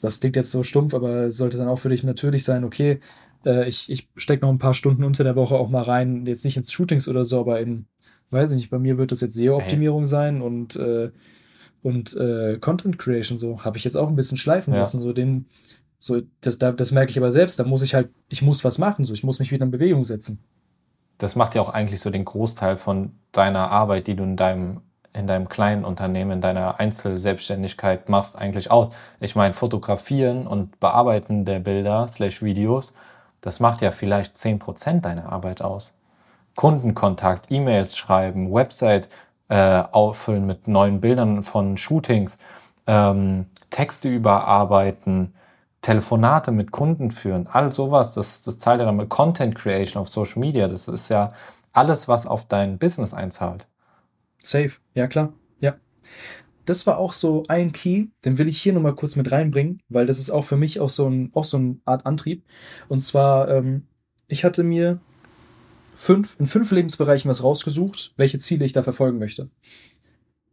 das 0.00 0.20
klingt 0.20 0.36
jetzt 0.36 0.50
so 0.52 0.62
stumpf, 0.62 0.94
aber 0.94 1.26
es 1.26 1.36
sollte 1.38 1.58
dann 1.58 1.68
auch 1.68 1.78
für 1.78 1.88
dich 1.90 2.04
natürlich 2.04 2.44
sein, 2.44 2.64
okay, 2.64 3.00
äh, 3.46 3.68
ich, 3.68 3.90
ich 3.90 4.08
stecke 4.16 4.42
noch 4.46 4.52
ein 4.52 4.58
paar 4.58 4.74
Stunden 4.74 5.04
unter 5.04 5.24
der 5.24 5.36
Woche 5.36 5.56
auch 5.56 5.70
mal 5.70 5.82
rein, 5.82 6.26
jetzt 6.26 6.44
nicht 6.44 6.56
ins 6.56 6.72
Shootings 6.72 7.08
oder 7.08 7.24
so, 7.24 7.40
aber 7.40 7.60
in, 7.60 7.86
weiß 8.30 8.52
ich 8.52 8.58
nicht, 8.58 8.70
bei 8.70 8.78
mir 8.78 8.98
wird 8.98 9.12
das 9.12 9.22
jetzt 9.22 9.34
SEO-Optimierung 9.36 10.06
sein 10.06 10.42
und, 10.42 10.76
äh, 10.76 11.10
und 11.82 12.16
äh, 12.16 12.58
Content 12.60 12.98
Creation 12.98 13.38
so, 13.38 13.64
habe 13.64 13.78
ich 13.78 13.84
jetzt 13.84 13.96
auch 13.96 14.08
ein 14.08 14.16
bisschen 14.16 14.38
schleifen 14.38 14.74
Ja. 14.74 14.80
lassen, 14.80 15.00
so 15.00 15.12
den, 15.12 15.46
so, 16.00 16.22
das, 16.40 16.58
da, 16.58 16.72
das 16.72 16.92
merke 16.92 17.10
ich 17.10 17.18
aber 17.18 17.30
selbst, 17.30 17.58
da 17.58 17.64
muss 17.64 17.82
ich 17.82 17.94
halt, 17.94 18.08
ich 18.30 18.40
muss 18.40 18.64
was 18.64 18.78
machen, 18.78 19.04
so, 19.04 19.12
ich 19.12 19.22
muss 19.22 19.38
mich 19.38 19.52
wieder 19.52 19.66
in 19.66 19.70
Bewegung 19.70 20.04
setzen. 20.04 20.42
Das 21.18 21.36
macht 21.36 21.54
ja 21.54 21.60
auch 21.60 21.68
eigentlich 21.68 22.00
so 22.00 22.08
den 22.08 22.24
Großteil 22.24 22.78
von 22.78 23.12
deiner 23.32 23.70
Arbeit, 23.70 24.06
die 24.06 24.16
du 24.16 24.24
in 24.24 24.36
deinem, 24.36 24.80
in 25.12 25.26
deinem 25.26 25.50
kleinen 25.50 25.84
Unternehmen, 25.84 26.30
in 26.30 26.40
deiner 26.40 26.80
Einzelselbstständigkeit 26.80 28.08
machst, 28.08 28.38
eigentlich 28.38 28.70
aus. 28.70 28.90
Ich 29.20 29.36
meine, 29.36 29.52
fotografieren 29.52 30.46
und 30.46 30.80
bearbeiten 30.80 31.44
der 31.44 31.58
Bilder 31.58 32.08
slash 32.08 32.42
Videos, 32.42 32.94
das 33.42 33.60
macht 33.60 33.82
ja 33.82 33.90
vielleicht 33.90 34.36
10% 34.36 35.02
deiner 35.02 35.30
Arbeit 35.30 35.60
aus. 35.60 35.92
Kundenkontakt, 36.56 37.46
E-Mails 37.50 37.98
schreiben, 37.98 38.52
Website 38.52 39.10
äh, 39.48 39.82
auffüllen 39.92 40.46
mit 40.46 40.66
neuen 40.66 41.02
Bildern 41.02 41.42
von 41.42 41.76
Shootings, 41.76 42.38
ähm, 42.86 43.46
Texte 43.68 44.08
überarbeiten, 44.08 45.34
Telefonate 45.82 46.52
mit 46.52 46.72
Kunden 46.72 47.10
führen, 47.10 47.46
all 47.46 47.72
sowas, 47.72 48.12
das, 48.12 48.42
das 48.42 48.58
zahlt 48.58 48.80
ja 48.80 48.86
dann 48.86 48.96
mit 48.96 49.08
Content 49.08 49.54
Creation 49.54 50.02
auf 50.02 50.08
Social 50.08 50.40
Media. 50.40 50.68
Das 50.68 50.88
ist 50.88 51.08
ja 51.08 51.28
alles, 51.72 52.08
was 52.08 52.26
auf 52.26 52.46
dein 52.46 52.78
Business 52.78 53.14
einzahlt. 53.14 53.66
Safe, 54.38 54.72
ja 54.94 55.06
klar, 55.06 55.32
ja. 55.58 55.76
Das 56.66 56.86
war 56.86 56.98
auch 56.98 57.12
so 57.12 57.44
ein 57.48 57.72
Key, 57.72 58.08
den 58.24 58.38
will 58.38 58.48
ich 58.48 58.60
hier 58.60 58.72
nochmal 58.72 58.94
kurz 58.94 59.16
mit 59.16 59.32
reinbringen, 59.32 59.82
weil 59.88 60.06
das 60.06 60.18
ist 60.18 60.30
auch 60.30 60.44
für 60.44 60.56
mich 60.56 60.80
auch 60.80 60.90
so 60.90 61.08
ein, 61.08 61.30
auch 61.34 61.44
so 61.44 61.56
eine 61.56 61.78
Art 61.84 62.06
Antrieb. 62.06 62.44
Und 62.88 63.00
zwar, 63.00 63.48
ähm, 63.48 63.86
ich 64.28 64.44
hatte 64.44 64.62
mir 64.62 65.00
fünf, 65.94 66.38
in 66.38 66.46
fünf 66.46 66.70
Lebensbereichen 66.70 67.30
was 67.30 67.42
rausgesucht, 67.42 68.12
welche 68.16 68.38
Ziele 68.38 68.64
ich 68.64 68.72
da 68.72 68.82
verfolgen 68.82 69.18
möchte. 69.18 69.48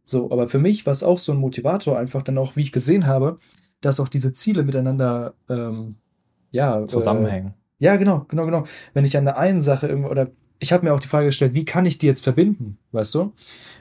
So, 0.04 0.32
aber 0.32 0.48
für 0.48 0.60
mich 0.60 0.86
war 0.86 0.94
es 0.94 1.04
auch 1.04 1.18
so 1.18 1.34
ein 1.34 1.38
Motivator, 1.38 1.98
einfach 1.98 2.22
dann 2.22 2.38
auch, 2.38 2.56
wie 2.56 2.62
ich 2.62 2.72
gesehen 2.72 3.08
habe, 3.08 3.40
dass 3.88 4.00
auch 4.00 4.10
diese 4.10 4.32
Ziele 4.32 4.63
miteinander, 4.63 5.34
ähm, 5.50 5.95
ja, 6.52 6.82
äh, 6.82 6.86
Zusammenhängen. 6.86 7.54
ja, 7.80 7.95
genau, 7.95 8.26
genau, 8.30 8.45
genau. 8.45 8.63
Wenn 8.93 9.06
ich 9.06 9.17
an 9.17 9.26
der 9.26 9.38
einen 9.38 9.62
Sache 9.62 9.88
irgendwo, 9.88 10.10
oder 10.10 10.30
ich 10.60 10.71
habe 10.73 10.86
mir 10.86 10.93
auch 10.93 11.00
die 11.00 11.08
Frage 11.08 11.28
gestellt, 11.28 11.54
wie 11.54 11.65
kann 11.65 11.86
ich 11.86 11.97
die 11.97 12.08
jetzt 12.08 12.23
verbinden, 12.23 12.78
weißt 12.91 13.15
du? 13.15 13.34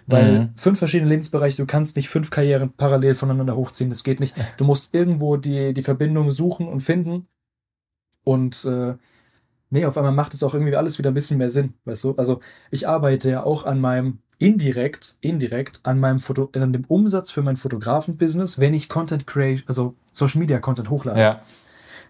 Weil 0.06 0.38
Mhm. 0.40 0.50
fünf 0.54 0.78
verschiedene 0.78 1.10
Lebensbereiche, 1.10 1.60
du 1.62 1.66
kannst 1.66 1.96
nicht 1.96 2.08
fünf 2.08 2.30
Karrieren 2.30 2.72
parallel 2.76 3.14
voneinander 3.14 3.56
hochziehen, 3.56 3.90
das 3.90 4.04
geht 4.04 4.20
nicht. 4.20 4.36
Du 4.58 4.64
musst 4.64 4.94
irgendwo 4.94 5.36
die, 5.36 5.74
die 5.74 5.82
Verbindung 5.82 6.30
suchen 6.30 6.68
und 6.68 6.80
finden. 6.80 7.26
Und 8.22 8.64
äh, 8.64 8.94
nee, 9.70 9.84
auf 9.84 9.96
einmal 9.96 10.12
macht 10.12 10.34
es 10.34 10.42
auch 10.42 10.54
irgendwie 10.54 10.76
alles 10.76 10.98
wieder 10.98 11.10
ein 11.10 11.14
bisschen 11.14 11.38
mehr 11.38 11.50
Sinn, 11.50 11.74
weißt 11.84 12.04
du? 12.04 12.14
Also 12.16 12.40
ich 12.70 12.88
arbeite 12.88 13.30
ja 13.30 13.42
auch 13.42 13.64
an 13.64 13.80
meinem 13.80 14.18
indirekt, 14.38 15.16
indirekt 15.20 15.80
an 15.84 15.98
meinem 15.98 16.18
Foto, 16.18 16.50
an 16.54 16.72
dem 16.72 16.84
Umsatz 16.86 17.30
für 17.30 17.42
mein 17.42 17.56
Fotografen-Business, 17.56 18.58
wenn 18.58 18.74
ich 18.74 18.88
Content 18.88 19.26
create, 19.26 19.64
also 19.66 19.94
Social 20.12 20.40
Media 20.40 20.58
Content 20.58 20.90
hochlade 20.90 21.20
Ja, 21.20 21.40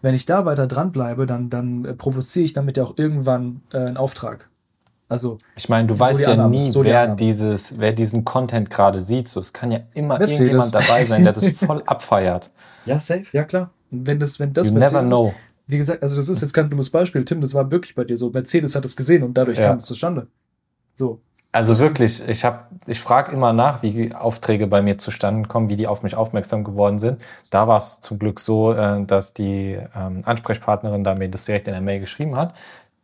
wenn 0.02 0.14
ich 0.14 0.26
da 0.26 0.44
weiter 0.44 0.66
dranbleibe, 0.66 1.26
dann, 1.26 1.50
dann 1.50 1.84
äh, 1.84 1.94
provoziere 1.94 2.44
ich 2.44 2.52
damit 2.52 2.76
ja 2.76 2.84
auch 2.84 2.96
irgendwann 2.96 3.62
äh, 3.72 3.78
einen 3.78 3.96
Auftrag. 3.96 4.48
Also, 5.08 5.38
ich 5.54 5.68
meine, 5.68 5.86
du 5.86 5.98
weißt 5.98 6.20
ja 6.20 6.32
Annahme, 6.32 6.56
nie, 6.56 6.70
so 6.70 6.82
die 6.82 6.90
wer 6.90 7.02
Annahme. 7.02 7.16
dieses, 7.16 7.78
wer 7.78 7.92
diesen 7.92 8.24
Content 8.24 8.70
gerade 8.70 9.00
sieht. 9.00 9.28
So, 9.28 9.38
es 9.38 9.52
kann 9.52 9.70
ja 9.70 9.80
immer 9.94 10.18
Mercedes. 10.18 10.40
irgendjemand 10.40 10.74
dabei 10.74 11.04
sein, 11.04 11.22
der 11.22 11.32
das 11.32 11.46
voll 11.58 11.82
abfeiert. 11.86 12.50
ja, 12.86 12.98
safe, 12.98 13.24
ja 13.32 13.44
klar. 13.44 13.70
Wenn 13.90 14.18
das, 14.18 14.40
wenn 14.40 14.52
das 14.52 14.68
You 14.68 14.74
never 14.74 15.00
Mercedes 15.02 15.10
know. 15.10 15.28
Ist, 15.28 15.34
wie 15.66 15.78
gesagt, 15.78 16.02
also 16.02 16.16
das 16.16 16.28
ist 16.28 16.40
jetzt 16.42 16.52
kein 16.52 16.70
dummes 16.70 16.90
Beispiel, 16.90 17.24
Tim, 17.24 17.40
das 17.40 17.54
war 17.54 17.70
wirklich 17.70 17.94
bei 17.94 18.04
dir 18.04 18.16
so. 18.16 18.30
Mercedes 18.30 18.76
hat 18.76 18.84
es 18.84 18.96
gesehen 18.96 19.22
und 19.22 19.34
dadurch 19.34 19.58
Ja. 19.58 19.68
kam 19.68 19.78
es 19.78 19.86
zustande. 19.86 20.28
So. 20.94 21.20
Also 21.52 21.78
wirklich, 21.78 22.26
ich 22.28 22.44
habe, 22.44 22.64
ich 22.86 23.00
frage 23.00 23.32
immer 23.32 23.52
nach, 23.52 23.82
wie 23.82 24.14
Aufträge 24.14 24.66
bei 24.66 24.82
mir 24.82 24.98
zustande 24.98 25.48
kommen, 25.48 25.70
wie 25.70 25.76
die 25.76 25.86
auf 25.86 26.02
mich 26.02 26.14
aufmerksam 26.14 26.64
geworden 26.64 26.98
sind. 26.98 27.22
Da 27.48 27.66
war 27.66 27.78
es 27.78 28.00
zum 28.00 28.18
Glück 28.18 28.40
so, 28.40 28.74
äh, 28.74 29.04
dass 29.06 29.32
die 29.32 29.78
ähm, 29.94 30.20
Ansprechpartnerin 30.24 31.02
da 31.02 31.14
mir 31.14 31.30
das 31.30 31.46
direkt 31.46 31.66
in 31.66 31.72
der 31.72 31.80
Mail 31.80 32.00
geschrieben 32.00 32.36
hat. 32.36 32.54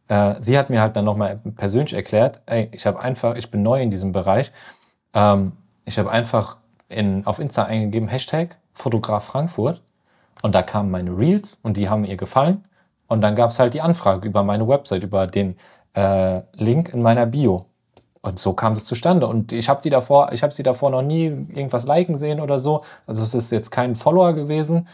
Äh, 0.08 0.34
sie 0.40 0.58
hat 0.58 0.68
mir 0.68 0.82
halt 0.82 0.96
dann 0.96 1.06
nochmal 1.06 1.40
persönlich 1.56 1.94
erklärt, 1.94 2.42
ey, 2.46 2.68
ich 2.72 2.86
habe 2.86 3.00
einfach, 3.00 3.36
ich 3.36 3.50
bin 3.50 3.62
neu 3.62 3.80
in 3.80 3.88
diesem 3.88 4.12
Bereich. 4.12 4.52
Ähm, 5.14 5.52
ich 5.86 5.98
habe 5.98 6.10
einfach 6.10 6.58
in, 6.90 7.26
auf 7.26 7.38
Insta 7.38 7.64
eingegeben, 7.64 8.08
Hashtag 8.08 8.58
Fotograf 8.74 9.24
Frankfurt. 9.24 9.82
Und 10.42 10.54
da 10.54 10.62
kamen 10.62 10.90
meine 10.90 11.16
Reels 11.16 11.58
und 11.62 11.76
die 11.76 11.88
haben 11.88 12.04
ihr 12.04 12.16
gefallen. 12.16 12.64
Und 13.06 13.20
dann 13.20 13.34
gab 13.34 13.50
es 13.50 13.58
halt 13.58 13.74
die 13.74 13.80
Anfrage 13.80 14.26
über 14.26 14.42
meine 14.42 14.66
Website, 14.66 15.02
über 15.02 15.26
den 15.26 15.54
äh, 15.94 16.42
Link 16.54 16.90
in 16.92 17.02
meiner 17.02 17.26
Bio. 17.26 17.66
Und 18.22 18.38
so 18.38 18.52
kam 18.52 18.72
es 18.72 18.84
zustande. 18.84 19.26
Und 19.26 19.52
ich 19.52 19.68
habe 19.68 19.82
die 19.82 19.90
davor, 19.90 20.32
ich 20.32 20.42
habe 20.42 20.52
sie 20.52 20.62
davor 20.62 20.90
noch 20.90 21.02
nie 21.02 21.24
irgendwas 21.24 21.86
liken 21.86 22.16
sehen 22.16 22.40
oder 22.40 22.58
so. 22.58 22.82
Also 23.06 23.22
es 23.22 23.34
ist 23.34 23.50
jetzt 23.50 23.70
kein 23.70 23.94
Follower 23.94 24.32
gewesen. 24.32 24.88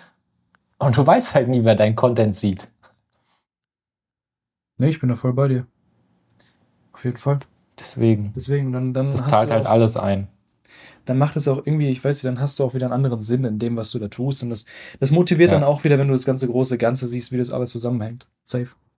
Und 0.79 0.97
du 0.97 1.07
weißt 1.07 1.35
halt 1.35 1.49
nie, 1.49 1.65
wer 1.65 1.75
dein 1.75 1.97
Content 1.97 2.35
sieht. 2.35 2.67
Nee, 4.79 4.89
ich 4.89 5.01
bin 5.01 5.09
da 5.09 5.15
voll 5.15 5.33
bei 5.33 5.49
dir. 5.49 5.67
Auf 6.93 7.05
jeden 7.05 7.17
Fall. 7.17 7.41
Deswegen. 7.79 8.33
Deswegen, 8.35 8.73
dann, 8.73 8.95
dann, 8.95 9.11
Das 9.11 9.27
zahlt 9.27 9.51
halt 9.51 9.67
alles 9.67 9.97
ein. 9.97 10.29
Dann 11.09 11.19
macht 11.19 11.37
es 11.37 11.49
auch 11.49 11.59
irgendwie, 11.59 11.89
ich 11.89 12.03
weiß 12.05 12.17
nicht, 12.17 12.25
dann 12.25 12.41
hast 12.41 12.59
du 12.59 12.65
auch 12.65 12.75
wieder 12.75 12.87
einen 12.87 12.93
anderen 12.95 13.19
Sinn 13.19 13.45
in 13.45 13.59
dem, 13.59 13.77
was 13.77 13.91
du 13.91 13.99
da 13.99 14.09
tust. 14.09 14.43
Und 14.43 14.51
das, 14.51 14.67
das 15.01 15.11
motiviert 15.11 15.53
Ja. 15.53 15.59
dann 15.59 15.69
auch 15.69 15.85
wieder, 15.85 15.99
wenn 15.99 16.09
du 16.09 16.15
das 16.15 16.25
ganze 16.27 16.47
große 16.49 16.79
Ganze 16.79 17.07
siehst, 17.07 17.33
wie 17.33 17.39
das 17.39 17.51
alles 17.51 17.71
zusammenhängt. 17.71 18.29
Safe. 18.45 18.69